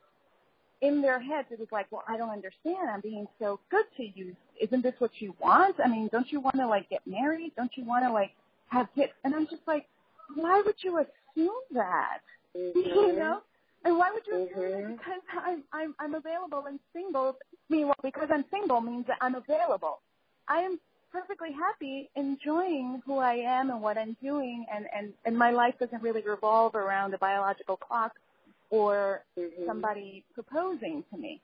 in 0.80 1.00
their 1.00 1.20
heads 1.20 1.48
it 1.50 1.58
was 1.58 1.68
like, 1.72 1.86
well, 1.90 2.04
I 2.08 2.16
don't 2.16 2.30
understand. 2.30 2.90
I'm 2.90 3.00
being 3.00 3.26
so 3.38 3.60
good 3.70 3.86
to 3.96 4.04
you. 4.04 4.36
Isn't 4.60 4.82
this 4.82 4.94
what 4.98 5.10
you 5.20 5.34
want? 5.40 5.76
I 5.84 5.88
mean, 5.88 6.08
don't 6.12 6.30
you 6.32 6.40
want 6.40 6.56
to 6.56 6.66
like 6.66 6.88
get 6.90 7.00
married? 7.06 7.52
Don't 7.56 7.70
you 7.76 7.84
want 7.84 8.04
to 8.04 8.12
like 8.12 8.32
have 8.68 8.88
kids? 8.94 9.12
And 9.24 9.34
I'm 9.34 9.46
just 9.46 9.62
like, 9.66 9.86
why 10.34 10.62
would 10.64 10.76
you 10.82 10.98
assume 10.98 11.50
that? 11.72 12.20
You 12.54 12.72
Mhm. 12.74 13.18
know? 13.18 13.40
And 13.84 13.98
why 13.98 14.10
would 14.12 14.26
you 14.26 14.34
assume 14.36 14.70
that? 14.70 14.88
Because 14.98 15.20
I'm 15.42 15.64
I'm 15.72 15.94
I'm 15.98 16.14
available 16.14 16.64
and 16.66 16.78
single. 16.92 17.36
Meanwhile, 17.68 17.96
because 18.02 18.28
I'm 18.32 18.44
single 18.50 18.80
means 18.80 19.06
that 19.06 19.18
I'm 19.20 19.34
available. 19.34 20.00
I 20.48 20.58
am 20.60 20.78
perfectly 21.14 21.52
happy 21.52 22.10
enjoying 22.16 23.00
who 23.06 23.18
I 23.18 23.34
am 23.34 23.70
and 23.70 23.80
what 23.80 23.96
I'm 23.96 24.16
doing 24.20 24.66
and, 24.74 24.86
and, 24.94 25.12
and 25.24 25.38
my 25.38 25.52
life 25.52 25.74
doesn't 25.78 26.02
really 26.02 26.22
revolve 26.22 26.74
around 26.74 27.14
a 27.14 27.18
biological 27.18 27.76
clock 27.76 28.12
or 28.70 29.22
mm-hmm. 29.38 29.64
somebody 29.64 30.24
proposing 30.34 31.04
to 31.12 31.16
me. 31.16 31.40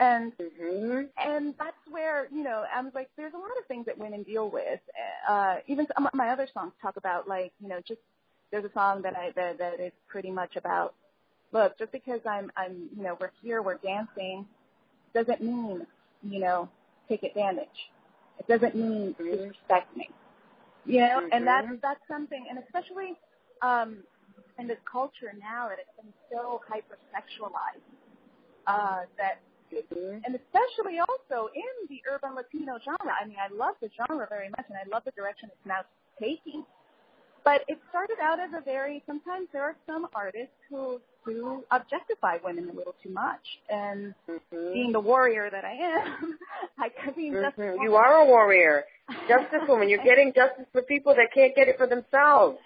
And 0.00 0.32
mm-hmm. 0.38 1.02
and 1.22 1.54
that's 1.58 1.76
where 1.90 2.26
you 2.32 2.42
know 2.42 2.64
I 2.74 2.80
was 2.80 2.92
like, 2.94 3.10
there's 3.16 3.34
a 3.34 3.36
lot 3.36 3.50
of 3.60 3.66
things 3.68 3.86
that 3.86 3.98
women 3.98 4.22
deal 4.22 4.50
with. 4.50 4.80
Uh, 5.28 5.56
even 5.68 5.86
some 5.94 6.06
of 6.06 6.14
my 6.14 6.30
other 6.30 6.48
songs 6.52 6.72
talk 6.80 6.96
about 6.96 7.28
like 7.28 7.52
you 7.60 7.68
know 7.68 7.80
just 7.86 8.00
there's 8.50 8.64
a 8.64 8.72
song 8.72 9.02
that 9.02 9.14
I 9.14 9.30
that, 9.36 9.58
that 9.58 9.80
is 9.80 9.92
pretty 10.08 10.30
much 10.30 10.56
about 10.56 10.94
look 11.52 11.78
just 11.78 11.92
because 11.92 12.20
I'm 12.28 12.50
I'm 12.56 12.88
you 12.96 13.02
know 13.04 13.16
we're 13.20 13.30
here 13.42 13.62
we're 13.62 13.76
dancing 13.76 14.46
doesn't 15.14 15.42
mean 15.42 15.86
you 16.22 16.40
know 16.40 16.68
take 17.08 17.22
advantage. 17.22 17.68
It 18.38 18.46
doesn't 18.48 18.74
mean 18.74 19.14
mm-hmm. 19.14 19.24
disrespect 19.24 19.96
me. 19.96 20.08
You 20.84 21.00
know, 21.00 21.20
mm-hmm. 21.22 21.32
and 21.32 21.46
that's 21.46 21.68
that's 21.80 22.00
something, 22.08 22.44
and 22.48 22.58
especially 22.58 23.14
um, 23.62 24.02
in 24.58 24.66
this 24.66 24.78
culture 24.90 25.32
now 25.38 25.68
that 25.68 25.78
it's 25.78 25.94
been 25.96 26.12
so 26.30 26.60
hypersexualized 26.68 27.86
uh, 28.66 29.02
that 29.16 29.38
Mm-hmm. 29.72 30.20
And 30.24 30.36
especially 30.36 31.00
also 31.00 31.48
in 31.54 31.74
the 31.88 32.02
urban 32.10 32.36
Latino 32.36 32.78
genre. 32.84 33.14
I 33.16 33.26
mean, 33.26 33.40
I 33.40 33.52
love 33.54 33.74
the 33.80 33.88
genre 33.96 34.26
very 34.28 34.50
much, 34.50 34.66
and 34.68 34.76
I 34.76 34.84
love 34.92 35.02
the 35.04 35.12
direction 35.12 35.48
it's 35.48 35.66
now 35.66 35.80
taking. 36.20 36.64
But 37.44 37.64
it 37.68 37.80
started 37.88 38.20
out 38.22 38.38
as 38.38 38.50
a 38.52 38.62
very. 38.62 39.02
Sometimes 39.06 39.48
there 39.52 39.62
are 39.62 39.76
some 39.86 40.06
artists 40.14 40.54
who 40.68 41.00
who 41.24 41.64
objectify 41.70 42.38
women 42.44 42.68
a 42.70 42.72
little 42.72 42.94
too 43.02 43.10
much, 43.10 43.40
and 43.68 44.14
mm-hmm. 44.28 44.72
being 44.72 44.92
the 44.92 45.00
warrior 45.00 45.48
that 45.50 45.64
I 45.64 45.72
am, 45.72 46.38
I 46.78 46.90
mean, 47.16 47.34
mm-hmm. 47.34 47.82
you 47.82 47.94
are 47.94 48.22
a 48.22 48.26
warrior, 48.26 48.84
justice 49.28 49.62
woman. 49.68 49.88
You're 49.88 50.04
getting 50.04 50.32
justice 50.36 50.66
for 50.72 50.82
people 50.82 51.14
that 51.14 51.28
can't 51.34 51.54
get 51.54 51.68
it 51.68 51.76
for 51.78 51.86
themselves. 51.86 52.58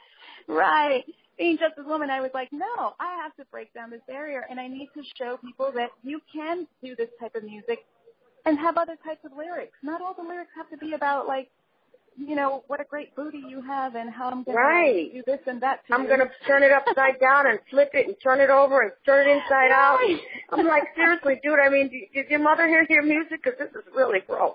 Right 0.49 1.05
being 1.39 1.59
just 1.59 1.75
a 1.79 1.83
woman, 1.83 2.11
I 2.11 2.21
was 2.21 2.31
like, 2.33 2.49
no, 2.53 2.95
I 2.99 3.17
have 3.23 3.35
to 3.37 3.45
break 3.51 3.73
down 3.75 3.91
this 3.91 4.01
barrier 4.07 4.47
and 4.49 4.59
I 4.59 4.69
need 4.69 4.89
to 4.95 5.03
show 5.19 5.39
people 5.45 5.71
that 5.75 5.91
you 6.03 6.21
can 6.33 6.67
do 6.83 6.97
this 6.97 7.09
type 7.21 7.35
of 7.35 7.45
music 7.45 7.81
and 8.45 8.59
have 8.59 8.77
other 8.77 8.97
types 9.05 9.21
of 9.25 9.37
lyrics. 9.37 9.77
Not 9.83 10.01
all 10.01 10.15
the 10.15 10.23
lyrics 10.23 10.51
have 10.57 10.71
to 10.71 10.77
be 10.79 10.95
about 10.95 11.27
like, 11.27 11.51
you 12.19 12.35
know, 12.35 12.65
what 12.67 12.81
a 12.81 12.85
great 12.85 13.15
booty 13.15 13.43
you 13.49 13.61
have 13.63 13.95
and 13.95 14.11
how 14.11 14.31
I'm 14.31 14.43
going 14.43 14.57
right. 14.57 15.13
to 15.13 15.19
do 15.19 15.23
this 15.27 15.41
and 15.47 15.61
that. 15.63 15.81
I'm 15.91 16.07
going 16.07 16.21
to 16.21 16.31
turn 16.47 16.63
it 16.63 16.73
upside 16.73 17.21
down 17.21 17.47
and 17.47 17.59
flip 17.71 17.91
it 17.93 18.07
and 18.07 18.17
turn 18.23 18.41
it 18.41 18.51
over 18.51 18.81
and 18.83 18.93
turn 19.05 19.29
it 19.29 19.31
inside 19.31 19.71
out. 19.71 19.99
I'm 20.53 20.67
like, 20.67 20.85
seriously, 20.95 21.41
dude, 21.43 21.59
I 21.59 21.69
mean, 21.69 21.91
did 22.15 22.29
your 22.31 22.41
mother 22.41 22.67
hear 22.67 22.87
your 22.89 23.03
music? 23.03 23.43
Because 23.43 23.59
this 23.59 23.71
is 23.71 23.85
really 23.95 24.21
gross. 24.27 24.55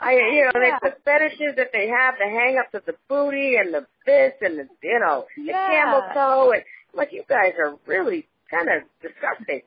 I, 0.00 0.12
you 0.12 0.50
know, 0.54 0.60
yeah. 0.60 0.78
the 0.80 0.94
fetishes 1.04 1.56
that 1.56 1.70
they 1.72 1.88
have, 1.88 2.14
the 2.18 2.30
hang-ups 2.30 2.72
of 2.74 2.84
the 2.86 2.94
booty 3.08 3.56
and 3.56 3.74
the 3.74 3.86
this 4.06 4.32
and 4.40 4.58
the, 4.58 4.68
you 4.82 5.00
know, 5.00 5.26
yeah. 5.36 5.66
the 5.66 5.74
camel 5.74 6.02
toe, 6.14 6.52
and 6.52 6.62
like 6.94 7.12
you 7.12 7.24
guys 7.28 7.54
are 7.58 7.76
really 7.86 8.26
kind 8.48 8.68
of 8.68 8.82
disgusting. 9.02 9.62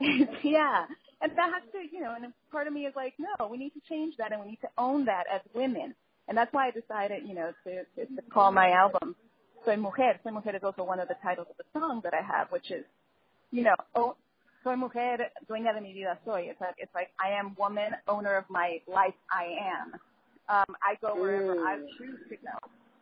yeah, 0.44 0.86
and 1.20 1.32
that 1.32 1.50
has 1.52 1.62
to, 1.72 1.78
you 1.94 2.00
know, 2.02 2.14
and 2.14 2.32
part 2.50 2.66
of 2.66 2.72
me 2.72 2.86
is 2.86 2.94
like, 2.96 3.14
no, 3.18 3.48
we 3.48 3.58
need 3.58 3.70
to 3.70 3.80
change 3.88 4.16
that, 4.18 4.32
and 4.32 4.40
we 4.40 4.48
need 4.50 4.60
to 4.62 4.70
own 4.78 5.04
that 5.06 5.24
as 5.32 5.40
women, 5.54 5.94
and 6.28 6.36
that's 6.36 6.52
why 6.52 6.68
I 6.68 6.70
decided, 6.70 7.26
you 7.26 7.34
know, 7.34 7.52
to 7.64 7.84
to, 7.96 8.06
to 8.16 8.22
call 8.32 8.52
my 8.52 8.70
album 8.70 9.16
"Soy 9.64 9.76
Mujer." 9.76 10.18
"Soy 10.22 10.30
Mujer" 10.30 10.56
is 10.56 10.62
also 10.62 10.84
one 10.84 11.00
of 11.00 11.08
the 11.08 11.16
titles 11.22 11.48
of 11.50 11.56
the 11.56 11.78
song 11.78 12.00
that 12.04 12.14
I 12.14 12.22
have, 12.22 12.50
which 12.50 12.70
is, 12.70 12.84
you 13.50 13.64
know, 13.64 13.74
oh, 13.94 14.16
soy 14.62 14.76
mujer, 14.76 15.30
dueña 15.48 15.74
de 15.74 15.80
mi 15.80 15.92
vida 15.92 16.18
soy. 16.24 16.48
It's 16.50 16.60
like, 16.60 16.74
it's 16.78 16.94
like 16.94 17.10
I 17.22 17.30
am 17.38 17.54
woman, 17.58 17.92
owner 18.08 18.36
of 18.36 18.44
my 18.48 18.80
life, 18.86 19.14
I 19.30 19.44
am. 19.74 19.94
Um, 20.48 20.76
I 20.82 20.96
go 21.00 21.14
wherever 21.14 21.56
mm. 21.56 21.66
I 21.66 21.76
choose 21.96 22.18
to 22.28 22.36
go. 22.36 22.56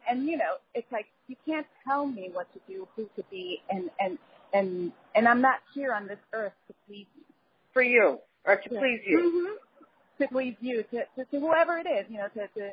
And 0.08 0.26
you 0.26 0.36
know, 0.36 0.56
it's 0.74 0.90
like 0.92 1.06
you 1.28 1.36
can't 1.46 1.66
tell 1.86 2.06
me 2.06 2.30
what 2.32 2.52
to 2.52 2.60
do, 2.68 2.86
who 2.94 3.08
to 3.16 3.24
be, 3.30 3.62
and 3.70 3.90
and 4.00 4.18
and 4.52 4.92
and 5.14 5.28
I'm 5.28 5.40
not 5.40 5.60
here 5.74 5.92
on 5.92 6.06
this 6.06 6.18
earth 6.32 6.52
to 6.68 6.74
please. 6.86 7.06
For 7.72 7.82
you, 7.82 8.18
or 8.44 8.56
to 8.56 8.68
yeah. 8.70 8.78
please 8.78 9.00
you. 9.06 9.18
Mm-hmm. 9.18 10.22
To 10.22 10.28
please 10.28 10.56
you, 10.60 10.82
to, 10.90 10.98
to 11.16 11.24
to 11.30 11.40
whoever 11.40 11.78
it 11.78 11.86
is, 11.86 12.06
you 12.08 12.18
know, 12.18 12.28
to 12.34 12.48
to 12.48 12.72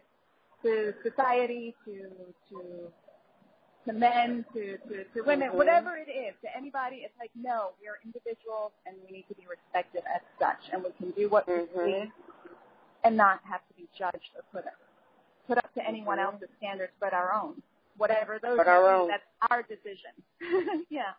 to 0.63 0.93
society, 1.03 1.75
to 1.85 2.09
to 2.49 2.91
to 3.85 3.93
men, 3.93 4.45
to, 4.53 4.77
to, 4.89 5.03
to 5.13 5.21
women, 5.25 5.49
mm-hmm. 5.49 5.57
whatever 5.57 5.95
it 5.95 6.09
is, 6.09 6.33
to 6.41 6.49
anybody, 6.57 7.05
it's 7.05 7.13
like, 7.19 7.31
no, 7.35 7.77
we 7.79 7.87
are 7.87 8.01
individuals 8.03 8.71
and 8.85 8.95
we 9.05 9.17
need 9.17 9.25
to 9.29 9.35
be 9.35 9.45
respected 9.45 10.01
as 10.13 10.21
such 10.39 10.73
and 10.73 10.83
we 10.83 10.91
can 10.97 11.11
do 11.11 11.29
what 11.29 11.47
mm-hmm. 11.47 11.61
we 11.77 12.01
please 12.01 12.11
and 13.03 13.15
not 13.15 13.39
have 13.43 13.61
to 13.67 13.73
be 13.77 13.87
judged 13.97 14.33
or 14.35 14.41
put 14.51 14.65
up, 14.65 14.77
put 15.47 15.57
up 15.57 15.71
to 15.75 15.87
anyone 15.87 16.17
mm-hmm. 16.17 16.33
else's 16.33 16.49
standards 16.57 16.93
but 16.99 17.13
our 17.13 17.33
own. 17.33 17.61
Whatever 17.97 18.39
those 18.41 18.57
but 18.57 18.67
our 18.67 18.93
own. 18.93 19.07
that's 19.07 19.23
our 19.49 19.61
decision. 19.63 20.11
yeah. 20.89 21.15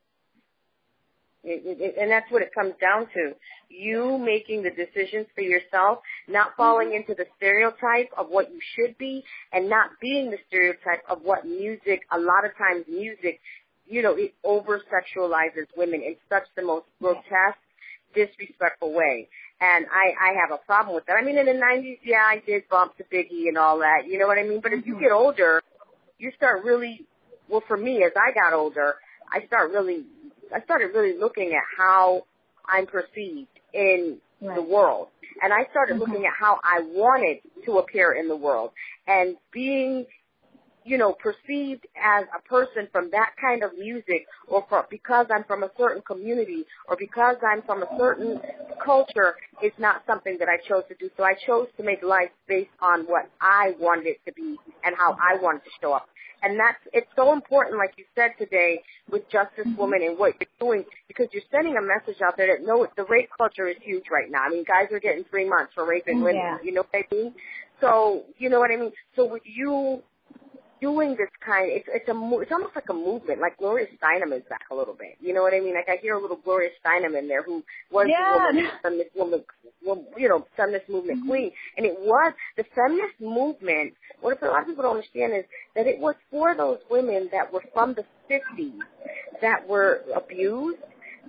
It, 1.46 1.62
it, 1.80 1.94
and 1.96 2.10
that's 2.10 2.30
what 2.30 2.42
it 2.42 2.50
comes 2.52 2.74
down 2.80 3.06
to. 3.14 3.32
You 3.70 4.18
making 4.18 4.64
the 4.64 4.70
decisions 4.70 5.26
for 5.34 5.42
yourself, 5.42 5.98
not 6.26 6.56
falling 6.56 6.88
mm-hmm. 6.88 7.08
into 7.08 7.14
the 7.14 7.26
stereotype 7.36 8.10
of 8.18 8.26
what 8.28 8.50
you 8.50 8.58
should 8.74 8.98
be, 8.98 9.22
and 9.52 9.70
not 9.70 9.90
being 10.00 10.30
the 10.30 10.38
stereotype 10.48 11.02
of 11.08 11.22
what 11.22 11.46
music, 11.46 12.02
a 12.10 12.18
lot 12.18 12.44
of 12.44 12.50
times 12.58 12.84
music, 12.88 13.40
you 13.86 14.02
know, 14.02 14.14
it 14.14 14.34
over 14.42 14.82
sexualizes 14.90 15.66
women 15.76 16.02
in 16.02 16.16
such 16.28 16.42
the 16.56 16.62
most 16.62 16.86
grotesque, 17.00 17.62
disrespectful 18.12 18.92
way. 18.92 19.28
And 19.60 19.86
I, 19.86 20.30
I 20.30 20.34
have 20.40 20.50
a 20.50 20.66
problem 20.66 20.96
with 20.96 21.06
that. 21.06 21.14
I 21.14 21.24
mean, 21.24 21.38
in 21.38 21.46
the 21.46 21.52
90s, 21.52 22.00
yeah, 22.02 22.24
I 22.26 22.42
did 22.44 22.68
bump 22.68 22.96
to 22.96 23.04
Biggie 23.04 23.46
and 23.46 23.56
all 23.56 23.78
that, 23.78 24.08
you 24.08 24.18
know 24.18 24.26
what 24.26 24.38
I 24.38 24.42
mean? 24.42 24.60
But 24.60 24.72
mm-hmm. 24.72 24.88
you 24.88 24.94
mm-hmm. 24.94 25.02
get 25.04 25.12
older, 25.12 25.62
you 26.18 26.32
start 26.36 26.64
really, 26.64 27.06
well, 27.48 27.62
for 27.68 27.76
me, 27.76 28.02
as 28.02 28.12
I 28.16 28.34
got 28.34 28.52
older, 28.52 28.96
I 29.30 29.46
start 29.46 29.70
really 29.70 30.04
I 30.54 30.62
started 30.62 30.86
really 30.94 31.18
looking 31.18 31.52
at 31.52 31.62
how 31.76 32.24
I'm 32.66 32.86
perceived 32.86 33.48
in 33.72 34.18
right. 34.40 34.54
the 34.54 34.62
world. 34.62 35.08
And 35.42 35.52
I 35.52 35.66
started 35.70 35.94
mm-hmm. 35.94 36.00
looking 36.00 36.26
at 36.26 36.32
how 36.38 36.58
I 36.64 36.80
wanted 36.82 37.38
to 37.64 37.78
appear 37.78 38.12
in 38.12 38.28
the 38.28 38.36
world 38.36 38.70
and 39.06 39.36
being, 39.52 40.06
you 40.84 40.96
know, 40.96 41.12
perceived 41.12 41.86
as 42.02 42.24
a 42.36 42.48
person 42.48 42.88
from 42.90 43.10
that 43.10 43.30
kind 43.40 43.62
of 43.62 43.76
music 43.76 44.26
or 44.48 44.64
for, 44.68 44.86
because 44.90 45.26
I'm 45.34 45.44
from 45.44 45.62
a 45.62 45.70
certain 45.76 46.02
community 46.02 46.64
or 46.88 46.96
because 46.96 47.36
I'm 47.46 47.62
from 47.62 47.82
a 47.82 47.88
certain 47.98 48.40
culture 48.84 49.34
is 49.62 49.72
not 49.78 50.02
something 50.06 50.38
that 50.38 50.48
I 50.48 50.56
chose 50.66 50.84
to 50.88 50.94
do. 50.94 51.10
So 51.16 51.24
I 51.24 51.34
chose 51.46 51.68
to 51.76 51.82
make 51.82 52.02
life 52.02 52.30
based 52.48 52.70
on 52.80 53.02
what 53.02 53.28
I 53.40 53.74
wanted 53.78 54.06
it 54.06 54.20
to 54.26 54.32
be 54.32 54.56
and 54.84 54.94
how 54.96 55.12
I 55.12 55.36
wanted 55.42 55.64
to 55.64 55.70
show 55.82 55.92
up. 55.92 56.08
And 56.42 56.58
that's, 56.60 56.78
it's 56.92 57.08
so 57.16 57.32
important, 57.32 57.78
like 57.78 57.94
you 57.96 58.04
said 58.14 58.32
today, 58.38 58.82
with 59.10 59.28
Justice 59.30 59.66
mm-hmm. 59.66 59.76
Woman 59.76 60.02
and 60.02 60.18
what 60.18 60.34
you're 60.38 60.48
doing, 60.60 60.84
because 61.08 61.28
you're 61.32 61.42
sending 61.50 61.76
a 61.76 61.82
message 61.82 62.20
out 62.22 62.36
there 62.36 62.56
that 62.56 62.64
no, 62.64 62.86
the 62.96 63.04
rape 63.04 63.30
culture 63.36 63.66
is 63.68 63.76
huge 63.80 64.04
right 64.12 64.30
now. 64.30 64.42
I 64.42 64.50
mean, 64.50 64.64
guys 64.64 64.92
are 64.92 65.00
getting 65.00 65.24
three 65.24 65.48
months 65.48 65.72
for 65.74 65.86
raping 65.86 66.20
women. 66.20 66.36
Yeah. 66.36 66.58
You 66.62 66.72
know 66.72 66.84
what 66.90 67.04
I 67.10 67.14
mean? 67.14 67.34
So, 67.80 68.24
you 68.38 68.48
know 68.48 68.60
what 68.60 68.70
I 68.70 68.76
mean? 68.76 68.92
So 69.16 69.26
with 69.26 69.42
you 69.44 70.02
doing 70.80 71.10
this 71.10 71.30
kind, 71.44 71.70
it's 71.70 71.88
it's 71.88 72.08
a 72.08 72.16
it's 72.40 72.52
almost 72.52 72.74
like 72.74 72.88
a 72.90 72.94
movement. 72.94 73.40
Like 73.40 73.56
Gloria 73.58 73.86
Steinem 73.86 74.36
is 74.36 74.42
back 74.48 74.66
a 74.70 74.74
little 74.74 74.94
bit. 74.94 75.16
You 75.20 75.34
know 75.34 75.42
what 75.42 75.54
I 75.54 75.60
mean? 75.60 75.74
Like 75.74 75.88
I 75.88 76.00
hear 76.00 76.14
a 76.14 76.20
little 76.20 76.36
Gloria 76.36 76.70
Steinem 76.84 77.18
in 77.18 77.28
there, 77.28 77.42
who 77.42 77.62
was 77.90 78.06
yeah. 78.08 78.38
the 78.38 78.54
woman, 78.54 78.70
feminist 78.82 79.10
woman, 79.16 79.44
you 80.16 80.28
know, 80.28 80.46
feminist 80.56 80.88
movement 80.88 81.20
mm-hmm. 81.20 81.28
queen, 81.28 81.52
and 81.76 81.86
it 81.86 81.96
was 82.00 82.32
the 82.56 82.64
feminist 82.74 83.20
movement. 83.20 83.94
What 84.20 84.42
a 84.42 84.46
lot 84.46 84.62
of 84.62 84.66
people 84.66 84.82
don't 84.82 84.96
understand 84.96 85.34
is 85.34 85.44
that 85.74 85.86
it 85.86 85.98
was 85.98 86.14
for 86.30 86.54
those 86.54 86.78
women 86.90 87.28
that 87.32 87.52
were 87.52 87.64
from 87.72 87.94
the 87.94 88.04
50s 88.30 88.78
that 89.42 89.68
were 89.68 90.02
abused 90.14 90.78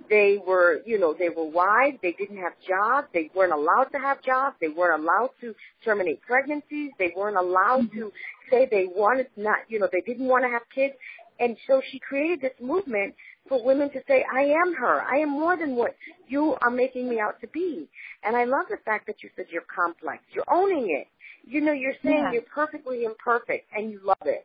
they 0.08 0.38
were, 0.44 0.80
you 0.86 0.98
know, 0.98 1.14
they 1.18 1.28
were 1.28 1.44
wide. 1.44 1.98
They 2.02 2.12
didn't 2.12 2.38
have 2.38 2.52
jobs. 2.66 3.08
They 3.12 3.30
weren't 3.34 3.52
allowed 3.52 3.88
to 3.92 3.98
have 3.98 4.22
jobs. 4.22 4.56
They 4.60 4.68
weren't 4.68 5.02
allowed 5.02 5.30
to 5.40 5.54
terminate 5.84 6.22
pregnancies. 6.22 6.92
They 6.98 7.12
weren't 7.16 7.36
allowed 7.36 7.90
mm-hmm. 7.90 7.98
to 7.98 8.12
say 8.50 8.68
they 8.70 8.86
wanted 8.88 9.28
not, 9.36 9.58
you 9.68 9.78
know, 9.78 9.88
they 9.92 10.00
didn't 10.00 10.26
want 10.26 10.44
to 10.44 10.50
have 10.50 10.62
kids. 10.74 10.94
And 11.40 11.56
so 11.66 11.80
she 11.90 11.98
created 11.98 12.40
this 12.40 12.52
movement 12.60 13.14
for 13.48 13.64
women 13.64 13.90
to 13.90 14.00
say, 14.08 14.24
I 14.32 14.42
am 14.42 14.74
her. 14.74 15.02
I 15.02 15.18
am 15.18 15.30
more 15.30 15.56
than 15.56 15.76
what 15.76 15.96
you 16.28 16.56
are 16.60 16.70
making 16.70 17.08
me 17.08 17.20
out 17.20 17.40
to 17.40 17.46
be. 17.48 17.88
And 18.22 18.36
I 18.36 18.44
love 18.44 18.66
the 18.68 18.78
fact 18.84 19.06
that 19.06 19.22
you 19.22 19.30
said 19.36 19.46
you're 19.50 19.62
complex. 19.74 20.22
You're 20.32 20.50
owning 20.50 20.90
it. 20.90 21.06
You 21.50 21.60
know, 21.60 21.72
you're 21.72 21.94
saying 22.02 22.24
yeah. 22.24 22.32
you're 22.32 22.42
perfectly 22.42 23.04
imperfect 23.04 23.66
and 23.74 23.90
you 23.90 24.00
love 24.04 24.26
it. 24.26 24.44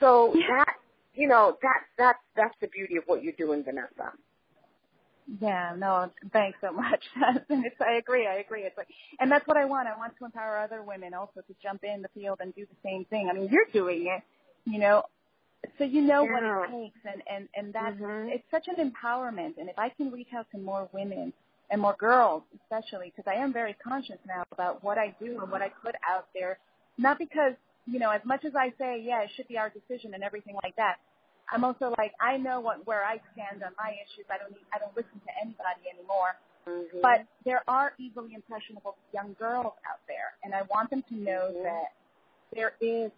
So 0.00 0.34
yeah. 0.34 0.64
that, 0.64 0.74
you 1.14 1.28
know, 1.28 1.56
that, 1.62 1.80
that, 1.98 2.16
that's 2.36 2.54
the 2.60 2.68
beauty 2.68 2.96
of 2.96 3.04
what 3.06 3.22
you're 3.22 3.34
doing, 3.38 3.62
Vanessa. 3.62 4.12
Yeah, 5.38 5.74
no, 5.76 6.10
thanks 6.32 6.58
so 6.60 6.72
much. 6.84 7.02
I 7.16 7.92
agree, 7.98 8.26
I 8.26 8.36
agree. 8.36 8.62
It's 8.62 8.76
like, 8.76 8.88
and 9.18 9.30
that's 9.30 9.46
what 9.46 9.56
I 9.56 9.64
want. 9.64 9.88
I 9.88 9.96
want 9.96 10.16
to 10.18 10.24
empower 10.24 10.58
other 10.58 10.82
women 10.82 11.14
also 11.14 11.40
to 11.40 11.54
jump 11.62 11.84
in 11.84 12.02
the 12.02 12.08
field 12.14 12.38
and 12.40 12.54
do 12.54 12.66
the 12.66 12.76
same 12.82 13.04
thing. 13.04 13.28
I 13.30 13.34
mean, 13.34 13.48
you're 13.50 13.66
doing 13.72 14.06
it, 14.08 14.22
you 14.68 14.78
know, 14.80 15.04
so 15.78 15.84
you 15.84 16.00
know 16.00 16.24
yeah. 16.24 16.32
what 16.32 16.42
it 16.42 16.82
takes, 16.82 16.98
and 17.04 17.22
and 17.30 17.48
and 17.54 17.72
that's 17.72 18.00
mm-hmm. 18.00 18.28
it's 18.30 18.44
such 18.50 18.66
an 18.68 18.76
empowerment. 18.76 19.58
And 19.58 19.68
if 19.68 19.78
I 19.78 19.90
can 19.90 20.10
reach 20.10 20.28
out 20.36 20.46
to 20.52 20.58
more 20.58 20.88
women 20.92 21.32
and 21.70 21.80
more 21.80 21.94
girls, 21.98 22.42
especially, 22.62 23.12
because 23.14 23.30
I 23.30 23.40
am 23.40 23.52
very 23.52 23.74
conscious 23.74 24.18
now 24.26 24.44
about 24.52 24.82
what 24.82 24.98
I 24.98 25.14
do 25.20 25.38
and 25.40 25.50
what 25.50 25.62
I 25.62 25.70
put 25.84 25.94
out 26.08 26.28
there, 26.34 26.58
not 26.98 27.18
because 27.18 27.52
you 27.86 27.98
know, 27.98 28.10
as 28.10 28.20
much 28.24 28.44
as 28.44 28.54
I 28.54 28.72
say, 28.78 29.02
yeah, 29.04 29.22
it 29.22 29.30
should 29.36 29.48
be 29.48 29.58
our 29.58 29.70
decision 29.70 30.14
and 30.14 30.22
everything 30.22 30.56
like 30.62 30.76
that, 30.76 30.96
I'm 31.52 31.64
also 31.64 31.94
like, 31.98 32.12
I 32.20 32.36
know 32.36 32.60
what 32.60 32.86
where 32.86 33.04
I 33.04 33.20
stand 33.32 33.62
on 33.62 33.72
my 33.78 33.90
issues. 33.90 34.26
I 34.30 34.38
don't 34.38 34.52
need, 34.52 34.64
I 34.74 34.78
don't 34.78 34.94
listen 34.96 35.20
to 35.26 35.32
anybody 35.40 35.82
anymore. 35.92 36.36
Mm-hmm. 36.68 36.98
But 37.02 37.26
there 37.44 37.62
are 37.66 37.92
easily 37.98 38.34
impressionable 38.34 38.96
young 39.12 39.34
girls 39.38 39.72
out 39.88 40.00
there, 40.06 40.36
and 40.44 40.54
I 40.54 40.62
want 40.70 40.90
them 40.90 41.02
to 41.08 41.14
know 41.14 41.50
Mhm. 41.50 41.62
that 41.64 41.92
there 42.54 42.74
is, 42.80 43.10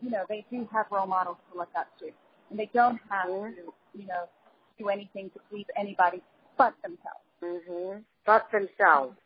you 0.00 0.10
know, 0.10 0.24
they 0.28 0.46
do 0.50 0.68
have 0.72 0.86
role 0.90 1.06
models 1.06 1.36
to 1.50 1.58
look 1.58 1.70
up 1.76 1.88
to, 1.98 2.10
and 2.48 2.58
they 2.58 2.66
don't 2.72 3.00
have 3.10 3.28
Mhm. 3.28 3.56
to, 3.56 3.74
you 3.94 4.06
know, 4.06 4.28
do 4.78 4.88
anything 4.88 5.30
to 5.30 5.38
please 5.50 5.66
anybody 5.76 6.22
but 6.56 6.80
themselves. 6.82 7.24
Mhm. 7.42 8.04
But 8.24 8.50
themselves. 8.50 9.16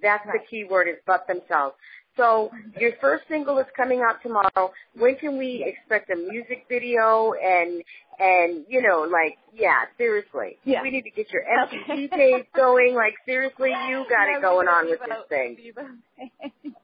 That's 0.00 0.26
the 0.26 0.38
key 0.38 0.64
word 0.64 0.88
is 0.88 0.98
but 1.06 1.26
themselves. 1.26 1.76
So 2.16 2.50
your 2.78 2.92
first 3.00 3.24
single 3.28 3.58
is 3.58 3.66
coming 3.76 4.00
out 4.00 4.22
tomorrow. 4.22 4.72
When 4.96 5.16
can 5.16 5.36
we 5.38 5.64
expect 5.66 6.10
a 6.10 6.16
music 6.16 6.64
video 6.68 7.34
and 7.34 7.82
and 8.18 8.64
you 8.68 8.80
know 8.80 9.06
like 9.10 9.36
yeah 9.54 9.84
seriously 9.98 10.56
Yeah. 10.64 10.82
we 10.82 10.90
need 10.90 11.02
to 11.02 11.10
get 11.10 11.30
your. 11.30 11.42
MTV 11.42 12.10
page 12.10 12.46
going 12.54 12.94
like 12.94 13.14
seriously 13.26 13.70
you 13.88 14.06
got 14.10 14.28
it 14.28 14.40
going 14.40 14.68
on 14.68 14.88
with 14.88 15.00
this 15.00 15.28
thing. 15.28 15.56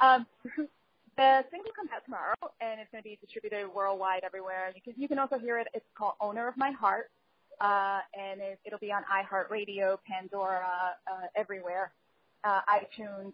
um, 0.00 0.26
the 1.16 1.44
single 1.50 1.72
comes 1.76 1.90
out 1.94 2.04
tomorrow, 2.04 2.34
and 2.60 2.80
it's 2.80 2.90
going 2.90 3.02
to 3.02 3.08
be 3.08 3.18
distributed 3.20 3.68
worldwide 3.74 4.24
everywhere. 4.24 4.72
You 4.74 4.80
can 4.80 4.94
you 5.00 5.08
can 5.08 5.18
also 5.18 5.38
hear 5.38 5.58
it. 5.58 5.68
It's 5.74 5.84
called 5.96 6.14
"Owner 6.20 6.48
of 6.48 6.56
My 6.56 6.70
Heart," 6.70 7.10
uh, 7.60 8.00
and 8.18 8.40
it, 8.40 8.58
it'll 8.64 8.78
be 8.78 8.92
on 8.92 9.02
iHeartRadio, 9.04 9.98
Pandora, 10.08 10.96
uh, 11.06 11.26
everywhere, 11.36 11.92
uh, 12.44 12.60
iTunes, 12.68 13.32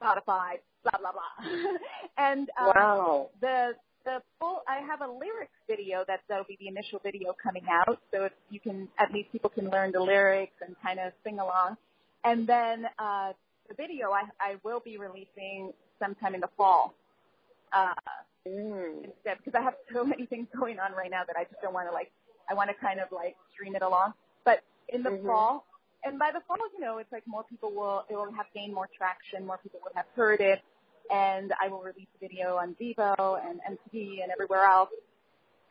Spotify, 0.00 0.58
blah 0.82 0.98
blah 0.98 1.12
blah. 1.12 1.78
and 2.18 2.50
um, 2.60 2.72
Wow. 2.74 3.30
the 3.40 3.72
the 4.04 4.22
full 4.38 4.62
I 4.68 4.80
have 4.80 5.00
a 5.00 5.06
lyrics 5.06 5.52
video 5.68 6.04
that 6.08 6.20
that'll 6.28 6.44
be 6.44 6.56
the 6.60 6.68
initial 6.68 7.00
video 7.02 7.34
coming 7.42 7.64
out, 7.70 7.98
so 8.12 8.24
if 8.24 8.32
you 8.50 8.60
can 8.60 8.88
at 8.98 9.12
least 9.12 9.32
people 9.32 9.50
can 9.50 9.70
learn 9.70 9.92
the 9.92 10.00
lyrics 10.00 10.54
and 10.66 10.76
kind 10.82 10.98
of 11.00 11.12
sing 11.24 11.38
along. 11.38 11.76
And 12.24 12.46
then 12.46 12.86
uh, 12.98 13.32
the 13.68 13.74
video 13.74 14.10
I 14.10 14.24
I 14.40 14.56
will 14.64 14.80
be 14.80 14.98
releasing 14.98 15.72
sometime 15.98 16.34
in 16.34 16.40
the 16.40 16.50
fall. 16.56 16.94
Uh, 17.72 17.94
Mm. 18.46 19.04
instead 19.04 19.38
because 19.42 19.54
I 19.58 19.62
have 19.62 19.72
so 19.90 20.04
many 20.12 20.26
things 20.26 20.48
going 20.54 20.78
on 20.78 20.92
right 20.92 21.10
now 21.10 21.22
that 21.26 21.34
I 21.34 21.44
just 21.44 21.62
don't 21.62 21.72
want 21.72 21.88
to 21.88 21.94
like 21.94 22.12
I 22.50 22.52
want 22.52 22.68
to 22.68 22.74
kind 22.76 23.00
of 23.00 23.08
like 23.10 23.36
stream 23.54 23.74
it 23.74 23.80
along. 23.80 24.12
But 24.44 24.60
in 24.90 25.02
the 25.02 25.08
Mhm. 25.12 25.24
fall, 25.24 25.64
and 26.04 26.18
by 26.18 26.30
the 26.32 26.40
fall, 26.46 26.56
you 26.74 26.80
know, 26.80 26.98
it's 26.98 27.10
like 27.12 27.24
more 27.26 27.44
people 27.44 27.72
will 27.72 28.04
it 28.10 28.14
will 28.14 28.32
have 28.32 28.46
gained 28.54 28.74
more 28.74 28.88
traction, 28.96 29.46
more 29.46 29.58
people 29.62 29.80
will 29.82 29.92
have 29.94 30.06
heard 30.14 30.40
it, 30.40 30.60
and 31.10 31.52
I 31.62 31.68
will 31.68 31.82
release 31.82 32.08
a 32.16 32.20
video 32.20 32.56
on 32.56 32.76
Vevo 32.80 33.38
and 33.44 33.60
MTV 33.60 34.22
and 34.22 34.32
everywhere 34.32 34.64
else. 34.64 34.90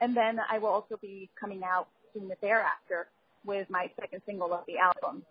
And 0.02 0.16
then 0.16 0.40
I 0.50 0.60
will 0.60 0.70
also 0.70 0.98
be 1.02 1.30
coming 1.40 1.62
out 1.64 1.88
soon 2.14 2.32
thereafter 2.42 3.08
with 3.46 3.70
my 3.70 3.90
second 4.00 4.22
single 4.26 4.54
of 4.54 4.62
the 4.68 4.78
album. 4.78 5.24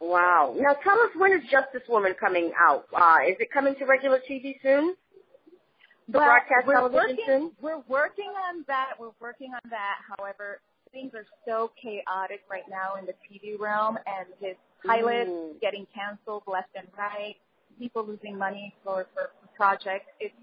Wow. 0.00 0.54
Now 0.58 0.74
tell 0.84 0.98
us 1.00 1.10
when 1.16 1.32
is 1.32 1.42
Justice 1.50 1.82
Woman 1.88 2.14
coming 2.18 2.52
out? 2.58 2.86
Uh, 2.94 3.18
is 3.28 3.36
it 3.40 3.50
coming 3.52 3.74
to 3.76 3.84
regular 3.84 4.20
TV 4.30 4.54
soon? 4.62 4.94
The 6.08 6.18
Well, 6.18 6.26
broadcast 6.26 6.66
we're 6.66 6.74
television 6.74 7.16
working, 7.18 7.24
soon? 7.26 7.52
We're 7.60 7.82
working 7.88 8.32
on 8.48 8.64
that. 8.68 8.94
We're 8.98 9.10
working 9.20 9.52
on 9.52 9.70
that. 9.70 9.96
However, 10.16 10.60
things 10.92 11.12
are 11.14 11.26
so 11.46 11.70
chaotic 11.80 12.42
right 12.50 12.68
now 12.68 12.94
in 12.96 13.06
the 13.06 13.14
TV 13.26 13.58
realm, 13.58 13.98
and 14.06 14.26
his 14.40 14.56
pilots 14.86 15.30
Mm. 15.30 15.60
getting 15.60 15.86
canceled 15.94 16.42
left 16.46 16.70
and 16.76 16.86
right, 16.96 17.36
people 17.78 18.04
losing 18.04 18.36
money 18.38 18.74
for 18.84 19.06
for, 19.14 19.30
projects. 19.56 20.10
It's 20.20 20.34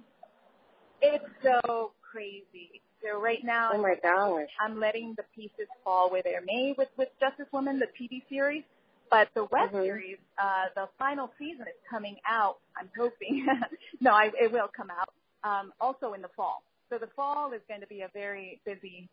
it's 1.01 1.25
so 1.43 1.91
crazy. 2.01 2.81
So 3.03 3.19
right 3.19 3.43
now, 3.43 3.71
Oh 3.73 3.77
my 3.81 3.95
gosh. 4.01 4.49
I'm 4.59 4.79
letting 4.79 5.13
the 5.15 5.23
pieces 5.35 5.67
fall 5.83 6.09
where 6.09 6.23
they 6.23 6.35
may 6.45 6.73
with 6.77 6.89
with 6.97 7.09
Justice 7.19 7.47
Woman, 7.51 7.79
the 7.79 7.87
TV 7.99 8.23
series. 8.29 8.63
But 9.11 9.29
the 9.35 9.43
web 9.45 9.69
Mhm. 9.71 9.83
series, 9.83 10.17
uh, 10.39 10.65
the 10.75 10.89
final 10.97 11.31
season 11.37 11.67
is 11.67 11.75
coming 11.89 12.17
out. 12.27 12.57
I'm 12.75 12.89
hoping. 12.97 13.45
no, 14.01 14.11
I, 14.11 14.31
it 14.39 14.51
will 14.51 14.67
come 14.75 14.89
out. 14.89 15.09
Um, 15.43 15.71
also 15.79 16.13
in 16.13 16.21
the 16.23 16.27
fall. 16.29 16.63
So 16.89 16.97
the 16.97 17.07
fall 17.15 17.53
is 17.53 17.61
going 17.67 17.81
to 17.81 17.87
be 17.87 18.01
a 18.01 18.07
very 18.09 18.59
busy, 18.65 19.07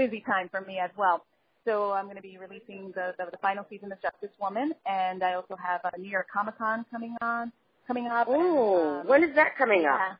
busy 0.00 0.20
time 0.26 0.48
for 0.48 0.62
me 0.62 0.78
as 0.78 0.90
well. 0.96 1.24
So 1.66 1.92
I'm 1.92 2.04
going 2.06 2.16
to 2.16 2.22
be 2.22 2.38
releasing 2.38 2.90
the, 2.94 3.14
the, 3.18 3.26
the 3.30 3.36
final 3.38 3.66
season 3.68 3.92
of 3.92 4.00
Justice 4.00 4.34
Woman, 4.40 4.72
and 4.86 5.22
I 5.22 5.34
also 5.34 5.56
have 5.56 5.80
a 5.92 5.98
New 5.98 6.08
York 6.10 6.28
Comic 6.32 6.56
Con 6.56 6.86
coming 6.90 7.14
on, 7.20 7.52
coming 7.86 8.06
up. 8.06 8.28
and, 8.28 8.36
Oh, 8.38 9.00
um, 9.00 9.06
when 9.06 9.22
is 9.22 9.34
that 9.34 9.56
coming 9.58 9.84
up? 9.84 10.00
yeah. 10.00 10.14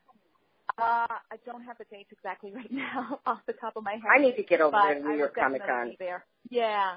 Uh, 0.79 1.07
I 1.35 1.37
don't 1.47 1.63
have 1.65 1.79
the 1.79 1.85
dates 1.91 2.11
exactly 2.13 2.53
right 2.61 2.71
now 2.71 3.21
off 3.27 3.41
the 3.47 3.55
top 3.55 3.75
of 3.77 3.83
my 3.85 3.93
head. 3.93 4.03
I 4.15 4.19
need 4.21 4.37
to 4.37 4.43
get 4.43 4.61
over 4.61 4.77
there 4.85 4.95
to 5.01 5.09
New 5.09 5.17
York 5.17 5.35
Comic 5.35 5.67
Con. 5.67 5.95
there. 5.99 6.25
Yeah. 6.51 6.97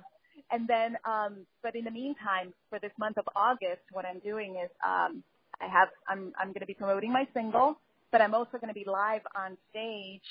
And 0.52 0.68
then, 0.68 0.98
um, 1.06 1.46
but 1.64 1.76
in 1.76 1.86
the 1.86 1.92
meantime, 1.92 2.54
for 2.70 2.80
this 2.80 2.92
month 3.00 3.18
of 3.18 3.26
August, 3.36 3.82
what 3.94 4.06
I'm 4.06 4.20
doing 4.20 4.58
is, 4.64 4.70
um, 4.86 5.24
I 5.62 5.68
have, 5.68 5.88
I'm, 6.08 6.34
I'm 6.38 6.48
going 6.50 6.60
to 6.62 6.66
be 6.66 6.74
promoting 6.74 7.12
my 7.14 7.26
single, 7.34 7.78
but 8.12 8.20
I'm 8.22 8.34
also 8.34 8.58
going 8.58 8.68
to 8.68 8.74
be 8.74 8.86
live 8.86 9.22
on 9.36 9.58
stage, 9.70 10.22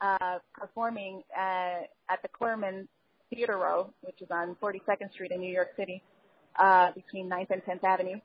uh, 0.00 0.38
performing, 0.54 1.22
uh, 1.36 1.82
at 2.08 2.20
the 2.22 2.28
Clurman 2.28 2.86
Theater 3.30 3.56
Row, 3.58 3.92
which 4.02 4.20
is 4.20 4.28
on 4.30 4.56
42nd 4.62 5.12
Street 5.12 5.32
in 5.32 5.40
New 5.40 5.52
York 5.52 5.70
City, 5.76 6.02
uh, 6.58 6.92
between 6.92 7.28
9th 7.28 7.50
and 7.50 7.62
10th 7.64 7.84
Avenue. 7.84 8.20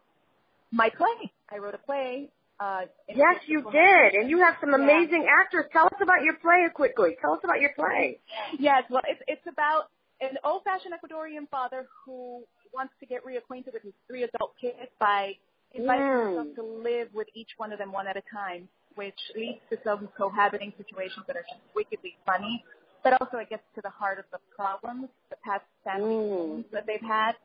My 0.71 0.89
play. 0.89 1.31
I 1.49 1.57
wrote 1.57 1.75
a 1.75 1.79
play, 1.79 2.29
uh, 2.59 2.83
Yes, 3.09 3.41
you 3.47 3.63
did, 3.71 4.13
and 4.13 4.29
you 4.29 4.39
have 4.39 4.55
some 4.61 4.69
Yeah. 4.69 4.75
amazing 4.77 5.27
actors. 5.27 5.65
Tell 5.73 5.85
us 5.87 5.99
about 6.01 6.23
your 6.23 6.35
play 6.35 6.67
quickly. 6.73 7.17
Tell 7.19 7.33
us 7.33 7.43
about 7.43 7.59
your 7.59 7.73
play. 7.73 8.19
Yes, 8.57 8.83
well, 8.89 9.01
it's 9.07 9.21
it's 9.27 9.47
about 9.47 9.89
an 10.21 10.37
old-fashioned 10.43 10.93
Ecuadorian 10.93 11.49
father 11.49 11.87
who 12.05 12.43
wants 12.73 12.93
to 12.99 13.05
get 13.07 13.25
reacquainted 13.25 13.73
with 13.73 13.81
his 13.83 13.93
three 14.07 14.23
adult 14.23 14.55
kids 14.61 14.77
by 14.99 15.35
inviting 15.73 16.05
Mm. 16.05 16.35
himself 16.35 16.55
to 16.55 16.61
live 16.63 17.13
with 17.13 17.27
each 17.33 17.49
one 17.57 17.73
of 17.73 17.79
them 17.79 17.91
one 17.91 18.07
at 18.07 18.15
a 18.15 18.21
time, 18.21 18.69
which 18.95 19.17
leads 19.35 19.59
to 19.69 19.77
some 19.83 20.09
cohabiting 20.17 20.73
situations 20.77 21.25
that 21.27 21.35
are 21.35 21.43
just 21.43 21.61
wickedly 21.75 22.15
funny. 22.25 22.63
But 23.03 23.19
also, 23.19 23.37
it 23.37 23.49
gets 23.49 23.63
to 23.75 23.81
the 23.81 23.89
heart 23.89 24.19
of 24.19 24.25
the 24.31 24.37
problems, 24.55 25.09
the 25.29 25.37
past 25.43 25.65
family 25.83 26.15
Mm. 26.15 26.69
that 26.71 26.85
they've 26.85 27.01
had. 27.01 27.35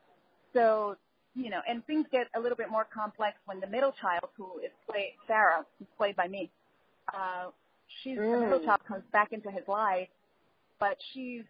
So, 0.53 0.95
you 1.35 1.49
know, 1.49 1.61
and 1.67 1.85
things 1.85 2.05
get 2.11 2.27
a 2.35 2.39
little 2.39 2.55
bit 2.55 2.69
more 2.69 2.85
complex 2.85 3.37
when 3.45 3.59
the 3.59 3.67
middle 3.67 3.91
child, 3.93 4.29
who 4.35 4.59
is 4.59 4.71
played 4.87 5.13
Sarah, 5.25 5.65
who's 5.79 5.87
played 5.97 6.15
by 6.15 6.27
me, 6.27 6.51
uh, 7.13 7.49
she's 8.03 8.17
the 8.17 8.37
middle 8.37 8.59
Mm. 8.59 8.65
child 8.65 8.83
comes 8.87 9.03
back 9.11 9.33
into 9.33 9.49
his 9.49 9.67
life, 9.67 10.09
but 10.79 10.97
she's 11.13 11.43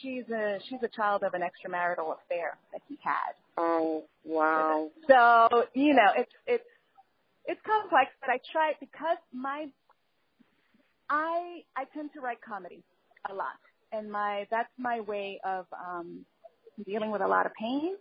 she's 0.00 0.28
a 0.30 0.58
she's 0.68 0.82
a 0.82 0.88
child 0.88 1.22
of 1.22 1.34
an 1.34 1.42
extramarital 1.42 2.14
affair 2.18 2.56
that 2.72 2.82
he 2.88 2.98
had. 3.02 3.34
Oh, 3.56 4.04
wow. 4.24 4.90
So 5.08 5.68
you 5.74 5.94
know, 5.94 6.12
it's 6.16 6.32
it's 6.46 6.64
it's 7.46 7.60
complex, 7.66 8.10
but 8.20 8.30
I 8.30 8.40
try 8.52 8.72
because 8.80 9.18
my 9.32 9.66
I 11.08 11.62
I 11.76 11.84
tend 11.94 12.10
to 12.14 12.20
write 12.20 12.38
comedy 12.42 12.82
a 13.30 13.34
lot, 13.34 13.58
and 13.92 14.10
my 14.10 14.46
that's 14.50 14.72
my 14.78 15.00
way 15.00 15.40
of 15.44 15.66
um, 15.72 16.24
dealing 16.84 17.10
with 17.10 17.22
a 17.22 17.28
lot 17.28 17.46
of 17.46 17.52
pain 17.54 17.94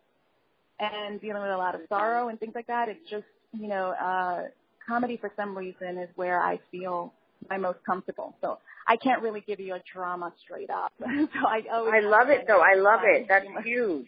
and 0.79 1.21
dealing 1.21 1.41
with 1.41 1.51
a 1.51 1.57
lot 1.57 1.75
of 1.75 1.81
sorrow 1.87 2.29
and 2.29 2.39
things 2.39 2.53
like 2.55 2.67
that. 2.67 2.89
It's 2.89 3.09
just 3.09 3.25
you 3.59 3.67
know, 3.67 3.91
uh, 3.91 4.43
comedy 4.87 5.17
for 5.17 5.31
some 5.35 5.57
reason 5.57 5.97
is 5.97 6.09
where 6.15 6.41
I 6.41 6.59
feel 6.71 7.13
my 7.49 7.57
most 7.57 7.79
comfortable. 7.85 8.35
So 8.41 8.59
I 8.87 8.95
can't 8.97 9.21
really 9.21 9.41
give 9.41 9.59
you 9.59 9.75
a 9.75 9.81
drama 9.93 10.33
straight 10.43 10.69
up. 10.69 10.91
so 10.99 11.47
I 11.47 11.63
always 11.71 11.93
I 11.95 11.99
love 12.01 12.29
it 12.29 12.45
though. 12.47 12.61
I 12.61 12.75
love 12.75 13.01
it. 13.03 13.27
That's 13.27 13.45
humor. 13.45 13.61
huge. 13.61 14.07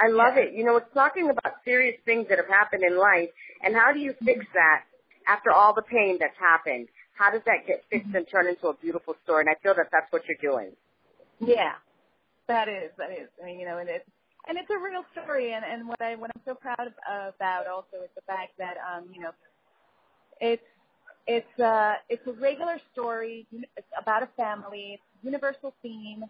I 0.00 0.08
love 0.08 0.36
Yeah. 0.36 0.44
it. 0.44 0.54
You 0.54 0.64
know, 0.64 0.76
it's 0.76 0.92
talking 0.94 1.30
about 1.30 1.54
serious 1.64 1.96
things 2.04 2.26
that 2.28 2.38
have 2.38 2.48
happened 2.48 2.82
in 2.84 2.98
life, 2.98 3.30
and 3.62 3.74
how 3.74 3.92
do 3.92 4.00
you 4.00 4.14
fix 4.24 4.44
that 4.54 4.84
after 5.26 5.50
all 5.50 5.74
the 5.74 5.82
pain 5.82 6.18
that's 6.20 6.38
happened? 6.38 6.88
How 7.14 7.30
does 7.30 7.42
that 7.46 7.66
get 7.66 7.84
fixed 7.90 8.14
and 8.14 8.26
turned 8.30 8.48
into 8.48 8.68
a 8.68 8.74
beautiful 8.74 9.14
story? 9.24 9.42
And 9.46 9.50
I 9.50 9.56
feel 9.62 9.74
that 9.76 9.88
that's 9.92 10.10
what 10.12 10.22
you're 10.28 10.38
doing. 10.42 10.72
Yeah, 11.40 11.74
that 12.48 12.68
is 12.68 12.90
that 12.98 13.10
is. 13.12 13.28
I 13.42 13.46
mean, 13.46 13.60
you 13.60 13.66
know, 13.66 13.78
and 13.78 13.88
it's 13.88 14.08
and 14.48 14.58
it's 14.58 14.70
a 14.70 14.78
real 14.78 15.04
story. 15.12 15.52
And 15.54 15.64
and 15.64 15.88
what 15.88 16.00
I 16.02 16.16
what 16.16 16.30
I'm 16.34 16.42
so 16.44 16.54
proud 16.54 16.80
of, 16.80 17.34
about 17.36 17.66
also 17.66 18.02
is 18.04 18.10
the 18.14 18.22
fact 18.26 18.52
that 18.58 18.76
um 18.78 19.06
you 19.12 19.22
know, 19.22 19.32
it's 20.40 20.62
it's 21.26 21.60
uh 21.60 21.94
it's 22.08 22.26
a 22.26 22.32
regular 22.32 22.78
story. 22.92 23.46
It's 23.76 23.86
about 24.00 24.22
a 24.22 24.28
family. 24.36 24.94
It's 24.94 25.02
a 25.22 25.26
universal 25.26 25.74
theme 25.82 26.24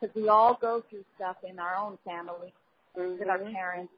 because 0.00 0.14
we 0.16 0.28
all 0.28 0.58
go 0.60 0.82
through 0.90 1.04
stuff 1.16 1.36
in 1.48 1.58
our 1.58 1.76
own 1.76 1.98
family 2.04 2.54
with 2.94 3.28
our 3.28 3.38
Mhm. 3.38 3.52
parents 3.54 3.92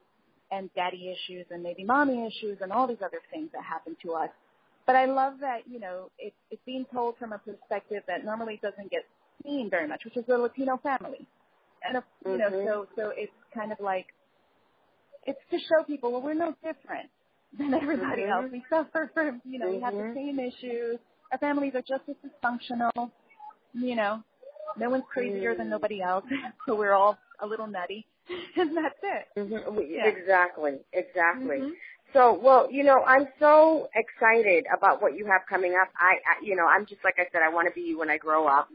and 0.51 0.73
daddy 0.75 1.11
issues 1.11 1.47
and 1.51 1.63
maybe 1.63 1.85
mommy 1.85 2.27
issues 2.27 2.61
and 2.61 2.73
all 2.73 2.87
these 2.87 3.03
other 3.03 3.21
things 3.31 3.51
that 3.53 3.63
happen 3.63 3.97
to 4.03 4.15
us. 4.15 4.31
But 4.87 4.97
I 4.97 5.07
love 5.07 5.39
that, 5.41 5.67
you 5.67 5.79
know, 5.79 6.11
it's, 6.19 6.37
it's 6.51 6.63
being 6.65 6.85
told 6.87 7.17
from 7.17 7.33
a 7.33 7.39
perspective 7.39 8.03
that 8.07 8.25
normally 8.25 8.59
doesn't 8.63 8.91
get 8.91 9.07
seen 9.43 9.71
very 9.71 9.87
much, 9.87 10.05
which 10.05 10.17
is 10.17 10.29
a 10.29 10.37
Latino 10.37 10.77
family. 10.79 11.27
And, 11.85 11.97
if, 11.97 12.05
you 12.25 12.37
know, 12.37 12.51
Mhm. 12.51 12.67
so, 12.67 12.89
so 12.97 13.09
it's 13.11 13.33
kind 13.55 13.73
of 13.73 13.81
like, 13.81 14.13
it's 15.25 15.41
to 15.51 15.59
show 15.59 15.85
people, 15.85 16.13
well, 16.13 16.23
we're 16.23 16.35
no 16.35 16.55
different. 16.63 17.11
than 17.59 17.75
everybody 17.75 18.23
mm-hmm. 18.23 18.45
else. 18.45 18.51
We 18.51 18.65
suffer 18.71 19.11
from, 19.13 19.43
you 19.45 19.59
know, 19.59 19.67
mm-hmm. 19.67 19.75
we 19.77 19.83
have 19.83 19.93
the 19.93 20.01
mm-hmm. 20.01 20.15
same 20.15 20.39
issues. 20.41 20.99
Our 21.33 21.39
families 21.39 21.75
are 21.75 21.83
just 21.83 22.09
as 22.09 22.17
dysfunctional. 22.25 23.11
You 23.75 23.95
know, 23.95 24.23
no 24.77 24.91
one's 24.91 25.05
crazier 25.13 25.55
mm. 25.55 25.59
than 25.59 25.71
nobody 25.71 26.03
else, 26.03 26.25
so 26.67 26.75
we're 26.75 26.93
all 26.93 27.19
a 27.41 27.47
little 27.47 27.67
nutty, 27.67 28.07
and 28.57 28.77
that's 28.77 28.99
it. 29.03 29.27
Mm-hmm. 29.39 29.79
Yeah. 29.89 30.07
Exactly, 30.07 30.79
exactly. 30.93 31.57
Mm-hmm. 31.57 31.71
So, 32.13 32.39
well, 32.43 32.69
you 32.71 32.85
know, 32.85 33.03
I'm 33.05 33.27
so 33.41 33.89
excited 33.95 34.67
about 34.77 35.01
what 35.01 35.17
you 35.17 35.25
have 35.27 35.43
coming 35.49 35.75
up. 35.81 35.89
I, 35.99 36.17
I 36.17 36.45
you 36.45 36.57
know, 36.57 36.67
I'm 36.67 36.85
just 36.85 37.03
like 37.05 37.15
I 37.19 37.25
said, 37.33 37.41
I 37.43 37.49
want 37.49 37.69
to 37.69 37.75
be 37.75 37.81
you 37.81 37.99
when 37.99 38.11
I 38.11 38.19
grow 38.19 38.47
up. 38.47 38.69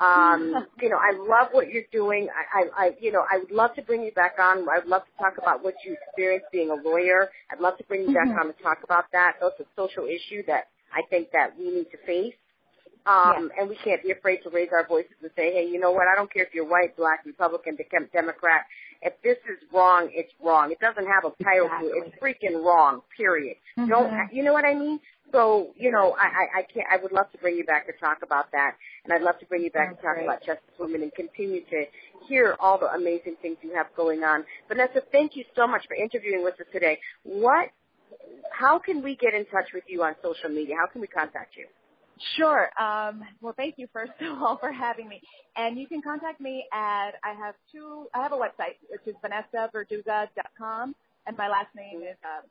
Um, 0.00 0.66
you 0.80 0.88
know, 0.88 0.96
I 0.96 1.12
love 1.16 1.48
what 1.52 1.68
you're 1.68 1.88
doing. 1.92 2.28
I, 2.32 2.60
I, 2.60 2.86
I, 2.86 2.90
you 2.98 3.12
know, 3.12 3.24
I 3.30 3.38
would 3.38 3.50
love 3.50 3.74
to 3.74 3.82
bring 3.82 4.02
you 4.02 4.12
back 4.12 4.36
on. 4.40 4.66
I'd 4.68 4.86
love 4.86 5.02
to 5.04 5.22
talk 5.22 5.36
about 5.36 5.62
what 5.62 5.74
you 5.84 5.96
experienced 6.06 6.46
being 6.50 6.70
a 6.70 6.74
lawyer. 6.74 7.28
I'd 7.52 7.60
love 7.60 7.76
to 7.78 7.84
bring 7.84 8.02
you 8.02 8.14
back 8.14 8.28
mm-hmm. 8.28 8.38
on 8.38 8.46
to 8.46 8.62
talk 8.62 8.78
about 8.84 9.04
that. 9.12 9.34
That's 9.40 9.60
a 9.60 9.66
social 9.76 10.04
issue 10.04 10.42
that 10.46 10.68
I 10.94 11.02
think 11.10 11.30
that 11.32 11.58
we 11.58 11.70
need 11.70 11.90
to 11.90 11.98
face. 12.06 12.34
Um, 13.08 13.48
yeah. 13.48 13.60
and 13.60 13.70
we 13.70 13.76
can't 13.82 14.02
be 14.02 14.10
afraid 14.10 14.40
to 14.44 14.50
raise 14.50 14.68
our 14.70 14.86
voices 14.86 15.16
and 15.22 15.30
say, 15.34 15.50
hey, 15.50 15.66
you 15.66 15.80
know 15.80 15.92
what? 15.92 16.04
I 16.12 16.14
don't 16.14 16.30
care 16.30 16.44
if 16.44 16.52
you're 16.52 16.68
white, 16.68 16.94
black, 16.94 17.24
Republican, 17.24 17.78
Democrat. 18.12 18.66
If 19.00 19.14
this 19.22 19.38
is 19.48 19.56
wrong, 19.72 20.10
it's 20.12 20.32
wrong. 20.44 20.70
It 20.72 20.78
doesn't 20.80 21.06
have 21.06 21.24
a 21.24 21.32
title 21.42 21.66
exactly. 21.66 21.88
to 21.88 21.94
it. 21.94 22.12
It's 22.12 22.16
freaking 22.20 22.62
wrong. 22.62 23.00
Period. 23.16 23.56
Mm-hmm. 23.78 23.88
Don't 23.88 24.12
you 24.32 24.44
know 24.44 24.52
what 24.52 24.66
I 24.66 24.74
mean? 24.74 25.00
So, 25.32 25.68
you 25.76 25.90
know, 25.90 26.16
I, 26.18 26.26
I, 26.26 26.58
I 26.60 26.62
can't. 26.62 26.86
I 26.90 26.96
would 27.02 27.12
love 27.12 27.30
to 27.32 27.38
bring 27.38 27.56
you 27.56 27.64
back 27.64 27.86
to 27.86 27.92
talk 27.92 28.18
about 28.22 28.50
that, 28.52 28.76
and 29.04 29.12
I'd 29.12 29.22
love 29.22 29.38
to 29.40 29.46
bring 29.46 29.62
you 29.62 29.70
back 29.70 29.90
That's 29.90 30.00
to 30.00 30.06
talk 30.06 30.14
great. 30.16 30.24
about 30.24 30.40
Justice 30.40 30.76
Women 30.78 31.02
and 31.02 31.14
continue 31.14 31.60
to 31.70 31.84
hear 32.28 32.56
all 32.60 32.78
the 32.78 32.92
amazing 32.92 33.36
things 33.40 33.56
you 33.62 33.74
have 33.74 33.86
going 33.96 34.24
on. 34.24 34.44
Vanessa, 34.68 35.00
thank 35.12 35.36
you 35.36 35.44
so 35.54 35.66
much 35.66 35.86
for 35.86 35.94
interviewing 35.94 36.44
with 36.44 36.54
us 36.60 36.66
today. 36.72 36.98
What? 37.24 37.70
How 38.52 38.78
can 38.78 39.02
we 39.02 39.16
get 39.16 39.34
in 39.34 39.44
touch 39.46 39.68
with 39.72 39.84
you 39.86 40.02
on 40.02 40.14
social 40.22 40.48
media? 40.48 40.76
How 40.78 40.90
can 40.90 41.00
we 41.00 41.06
contact 41.06 41.56
you? 41.56 41.66
Sure. 42.36 42.68
Um, 42.80 43.22
well, 43.40 43.54
thank 43.56 43.76
you 43.78 43.88
first 43.92 44.12
of 44.20 44.42
all 44.42 44.58
for 44.58 44.72
having 44.72 45.08
me. 45.08 45.20
And 45.56 45.78
you 45.78 45.86
can 45.86 46.02
contact 46.02 46.40
me 46.40 46.66
at 46.72 47.12
I 47.24 47.32
have 47.38 47.54
two. 47.72 48.06
I 48.14 48.22
have 48.22 48.32
a 48.32 48.36
website 48.36 48.76
which 48.90 49.00
is 49.06 49.14
vanessaverduga.com, 49.24 50.94
and 51.26 51.36
my 51.36 51.48
last 51.48 51.74
name 51.76 52.02
is 52.02 52.16
uh, 52.24 52.42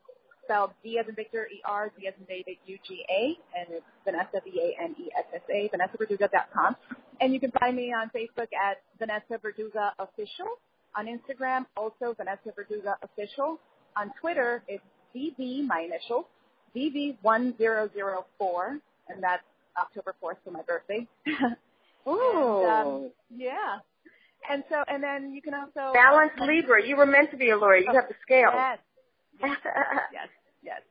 spelled 0.43 0.71
V 0.83 0.99
as 0.99 1.07
in 1.07 1.15
Victor, 1.15 1.47
E 1.53 1.61
R, 1.65 1.91
D 1.97 2.07
as 2.07 2.13
in 2.19 2.25
David, 2.25 2.57
U 2.65 2.77
G 2.87 3.05
A, 3.09 3.37
and 3.57 3.67
it's 3.69 3.85
Vanessa 4.05 4.41
V 4.43 4.59
A 4.59 4.75
N 4.83 4.95
E 4.99 5.09
S 5.17 5.25
S 5.33 5.41
A, 5.49 5.69
VanessaVerduga.com. 5.69 6.75
And 7.19 7.33
you 7.33 7.39
can 7.39 7.51
find 7.59 7.75
me 7.75 7.91
on 7.93 8.09
Facebook 8.09 8.49
at 8.53 8.77
Vanessa 8.99 9.39
Verduga 9.41 9.93
Official. 9.99 10.59
On 10.95 11.05
Instagram, 11.05 11.65
also 11.75 12.13
Vanessa 12.15 12.51
Verduga 12.55 12.97
Official. 13.03 13.59
On 13.95 14.11
Twitter, 14.19 14.63
it's 14.67 14.83
VV, 15.15 15.65
my 15.65 15.81
initials, 15.81 16.25
VV1004, 16.75 18.79
and 19.09 19.23
that's 19.23 19.43
October 19.79 20.15
4th 20.23 20.37
for 20.43 20.51
my 20.51 20.61
birthday. 20.63 21.07
Ooh. 22.07 22.63
and, 22.63 22.87
um, 22.87 23.11
yeah. 23.35 23.79
And 24.49 24.63
so, 24.69 24.83
and 24.87 25.03
then 25.03 25.33
you 25.33 25.41
can 25.41 25.53
also 25.53 25.93
balance 25.93 26.31
uh, 26.39 26.45
Libra. 26.45 26.85
You 26.85 26.95
were 26.95 27.05
meant 27.05 27.31
to 27.31 27.37
be 27.37 27.49
a 27.49 27.57
lawyer. 27.57 27.77
You 27.77 27.87
oh, 27.89 27.95
have 27.95 28.07
the 28.07 28.15
scale. 28.21 28.51
Yes. 28.53 28.79
yes. 29.41 29.57
Yes. 30.63 30.81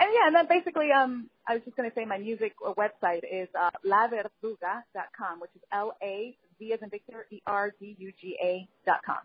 And 0.00 0.10
yeah, 0.14 0.26
and 0.28 0.36
then 0.36 0.46
basically, 0.48 0.92
um, 0.92 1.28
I 1.46 1.54
was 1.54 1.62
just 1.64 1.76
going 1.76 1.90
to 1.90 1.94
say 1.94 2.04
my 2.04 2.18
music 2.18 2.54
website 2.62 3.24
is 3.30 3.48
uh, 3.58 3.70
laverduga.com, 3.84 5.40
which 5.40 5.50
is 5.56 5.62
L 5.72 5.96
A 6.00 6.36
V 6.58 6.72
as 6.72 6.80
in 6.82 6.88
Victor 6.88 7.26
E 7.30 7.42
R 7.46 7.72
D 7.80 7.96
U 7.98 8.12
G 8.20 8.36
A 8.40 8.68
dot 8.86 9.00
com. 9.04 9.18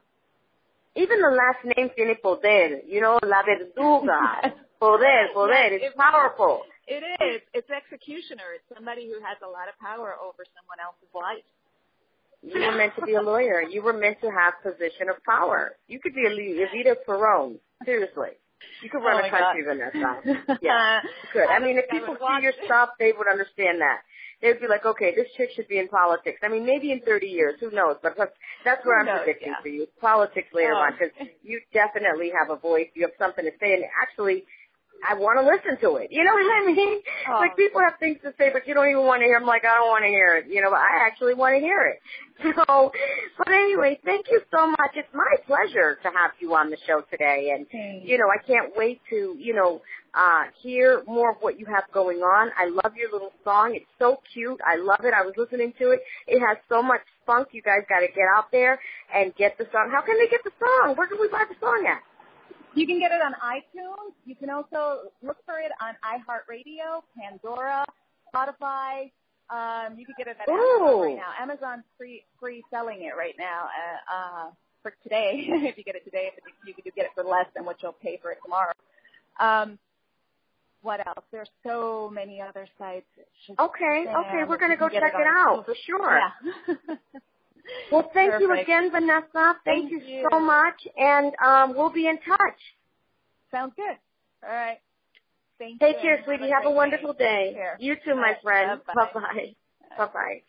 Even 0.95 1.21
the 1.21 1.29
last 1.29 1.77
name 1.77 1.89
tiene 1.95 2.15
poder. 2.21 2.81
You 2.87 3.01
know, 3.01 3.19
La 3.23 3.43
Verduga. 3.43 4.53
poder, 4.79 5.27
poder. 5.33 5.75
It's 5.75 5.85
it, 5.85 5.97
powerful. 5.97 6.63
It 6.87 7.03
is. 7.23 7.41
It's 7.53 7.69
executioner. 7.69 8.59
It's 8.59 8.67
somebody 8.73 9.07
who 9.07 9.19
has 9.23 9.39
a 9.39 9.47
lot 9.47 9.71
of 9.71 9.75
power 9.79 10.15
over 10.19 10.43
someone 10.51 10.79
else's 10.83 11.11
life. 11.15 11.47
You 12.43 12.59
were 12.59 12.75
meant 12.75 12.91
to 12.99 13.05
be 13.05 13.13
a 13.15 13.21
lawyer. 13.21 13.63
You 13.63 13.81
were 13.81 13.93
meant 13.93 14.19
to 14.19 14.27
have 14.27 14.59
position 14.59 15.07
of 15.07 15.15
power. 15.23 15.77
You 15.87 15.99
could 15.99 16.13
be 16.13 16.27
a 16.27 16.31
Evita 16.31 16.95
Peron. 17.05 17.59
Seriously. 17.85 18.35
You 18.81 18.89
could 18.89 18.99
run 18.99 19.23
oh 19.23 19.27
a 19.27 19.29
country, 19.29 19.63
God. 19.63 19.75
Vanessa. 19.75 20.59
Yeah, 20.61 20.99
you 21.03 21.29
could. 21.31 21.47
I 21.47 21.59
mean, 21.59 21.77
if 21.77 21.89
people 21.89 22.15
see 22.19 22.43
your 22.43 22.53
stuff, 22.65 22.89
they 22.99 23.13
would 23.17 23.27
understand 23.27 23.79
that. 23.79 24.03
They'd 24.41 24.59
be 24.59 24.67
like, 24.67 24.85
okay, 24.85 25.15
this 25.15 25.27
chick 25.37 25.51
should 25.55 25.69
be 25.69 25.79
in 25.79 25.87
politics. 25.87 26.39
I 26.43 26.49
mean, 26.49 26.65
maybe 26.65 26.91
in 26.91 26.99
30 26.99 27.27
years, 27.27 27.55
who 27.61 27.71
knows? 27.71 27.95
But 28.03 28.15
that's 28.17 28.35
that's 28.65 28.85
where 28.85 28.99
I'm 28.99 29.05
knows, 29.05 29.23
predicting 29.23 29.55
yeah. 29.55 29.61
for 29.61 29.69
you. 29.69 29.87
Politics 30.01 30.49
later 30.51 30.75
oh. 30.75 30.83
on, 30.83 30.91
because 30.99 31.15
you 31.43 31.61
definitely 31.71 32.31
have 32.35 32.51
a 32.51 32.59
voice. 32.59 32.87
You 32.93 33.03
have 33.03 33.15
something 33.17 33.45
to 33.45 33.51
say, 33.59 33.73
and 33.73 33.83
actually, 34.03 34.43
I 35.07 35.13
want 35.15 35.39
to 35.39 35.45
listen 35.45 35.79
to 35.81 35.97
it. 35.97 36.09
You 36.11 36.23
know 36.23 36.33
what 36.33 36.47
I 36.47 36.65
mean? 36.73 37.01
Oh. 37.29 37.39
Like 37.39 37.55
people 37.57 37.81
have 37.81 37.99
things 37.99 38.19
to 38.23 38.33
say, 38.37 38.49
but 38.53 38.67
you 38.67 38.73
don't 38.73 38.89
even 38.89 39.05
want 39.05 39.21
to 39.21 39.25
hear. 39.25 39.37
I'm 39.37 39.45
like, 39.45 39.65
I 39.65 39.75
don't 39.75 39.89
want 39.89 40.03
to 40.03 40.09
hear 40.09 40.35
it. 40.37 40.47
You 40.49 40.61
know, 40.61 40.71
but 40.71 40.79
I 40.79 41.05
actually 41.05 41.33
want 41.33 41.55
to 41.55 41.59
hear 41.59 41.81
it. 41.93 41.99
So, 42.43 42.91
but 43.37 43.47
anyway, 43.47 43.99
thank 44.03 44.25
you 44.29 44.41
so 44.51 44.67
much. 44.67 44.91
It's 44.95 45.07
my 45.13 45.37
pleasure 45.45 45.95
to 46.01 46.09
have 46.09 46.31
you 46.39 46.53
on 46.55 46.69
the 46.71 46.77
show 46.85 47.01
today, 47.09 47.53
and 47.55 47.65
Thanks. 47.71 48.05
you 48.09 48.17
know, 48.17 48.25
I 48.27 48.41
can't 48.45 48.75
wait 48.75 48.99
to 49.11 49.35
you 49.39 49.53
know 49.53 49.81
uh 50.13 50.43
hear 50.61 51.03
more 51.07 51.31
of 51.31 51.37
what 51.41 51.59
you 51.59 51.65
have 51.67 51.83
going 51.93 52.17
on. 52.19 52.49
I 52.57 52.65
love 52.67 52.95
your 52.97 53.11
little 53.13 53.31
song. 53.45 53.75
It's 53.75 53.85
so 53.99 54.17
cute. 54.33 54.59
I 54.65 54.75
love 54.77 55.01
it. 55.05 55.13
I 55.13 55.21
was 55.23 55.33
listening 55.37 55.73
to 55.79 55.91
it. 55.91 56.01
It 56.27 56.39
has 56.39 56.57
so 56.67 56.81
much 56.83 57.01
funk. 57.25 57.49
You 57.51 57.61
guys 57.61 57.85
got 57.87 57.99
to 58.01 58.07
get 58.07 58.25
out 58.35 58.51
there 58.51 58.79
and 59.13 59.33
get 59.35 59.57
the 59.57 59.65
song. 59.71 59.89
How 59.93 60.01
can 60.01 60.17
they 60.17 60.27
get 60.27 60.43
the 60.43 60.51
song? 60.59 60.95
Where 60.97 61.07
can 61.07 61.19
we 61.21 61.29
buy 61.29 61.45
the 61.47 61.55
song 61.61 61.85
at? 61.87 62.01
You 62.75 62.87
can 62.87 62.99
get 62.99 63.11
it 63.11 63.21
on 63.21 63.33
iTunes. 63.33 64.13
You 64.25 64.35
can 64.35 64.49
also 64.49 65.11
look 65.21 65.37
for 65.45 65.59
it 65.59 65.71
on 65.81 65.95
iHeartRadio, 66.03 67.03
Pandora, 67.19 67.85
Spotify. 68.33 69.11
Um, 69.49 69.97
you 69.97 70.05
can 70.05 70.15
get 70.17 70.27
it 70.27 70.37
at 70.41 70.49
Amazon 70.49 71.01
right 71.01 71.15
now. 71.15 71.31
Amazon's 71.39 71.83
free 71.97 72.23
free 72.39 72.63
selling 72.71 73.03
it 73.03 73.15
right 73.17 73.35
now 73.37 73.65
uh, 73.65 74.15
uh, 74.15 74.49
for 74.81 74.93
today. 75.03 75.45
if 75.47 75.77
you 75.77 75.83
get 75.83 75.95
it 75.95 76.03
today, 76.05 76.31
if 76.35 76.43
you 76.65 76.73
could 76.73 76.95
get 76.95 77.05
it 77.05 77.11
for 77.13 77.23
less 77.23 77.45
than 77.55 77.65
what 77.65 77.77
you'll 77.83 77.93
pay 77.93 78.17
for 78.21 78.31
it 78.31 78.39
tomorrow. 78.43 78.73
Um, 79.39 79.77
what 80.81 81.05
else? 81.05 81.25
There's 81.31 81.49
so 81.65 82.09
many 82.13 82.41
other 82.41 82.67
sites. 82.77 83.05
Okay, 83.59 84.05
okay, 84.07 84.43
we're 84.47 84.57
gonna 84.57 84.77
go 84.77 84.89
check 84.89 85.13
it, 85.15 85.19
it 85.19 85.27
out 85.27 85.65
for 85.65 85.75
sure. 85.85 86.19
Yeah. 86.67 86.75
Well, 87.91 88.09
thank 88.13 88.31
Perfect. 88.31 88.41
you 88.41 88.61
again, 88.61 88.91
Vanessa. 88.91 89.59
Thank, 89.65 89.89
thank 89.89 89.91
you, 89.91 89.99
you, 89.99 90.27
so 90.31 90.39
much, 90.39 90.81
and 90.97 91.33
um, 91.43 91.75
we'll 91.75 91.91
be 91.91 92.07
in 92.07 92.17
touch. 92.17 92.59
Sounds 93.51 93.73
good. 93.75 93.97
All 94.43 94.49
right. 94.49 94.79
Thank 95.59 95.79
Take 95.79 95.97
you. 95.97 96.01
care, 96.01 96.21
sweetie. 96.25 96.49
Have, 96.49 96.63
Have 96.63 96.71
a, 96.71 96.75
wonderful 96.75 97.13
day. 97.13 97.53
day. 97.53 97.67
You 97.79 97.95
too, 98.05 98.15
my 98.15 98.35
friend. 98.43 98.81
Bye 98.87 98.93
bye. 99.13 99.55
Bye 99.97 100.07
bye. 100.13 100.41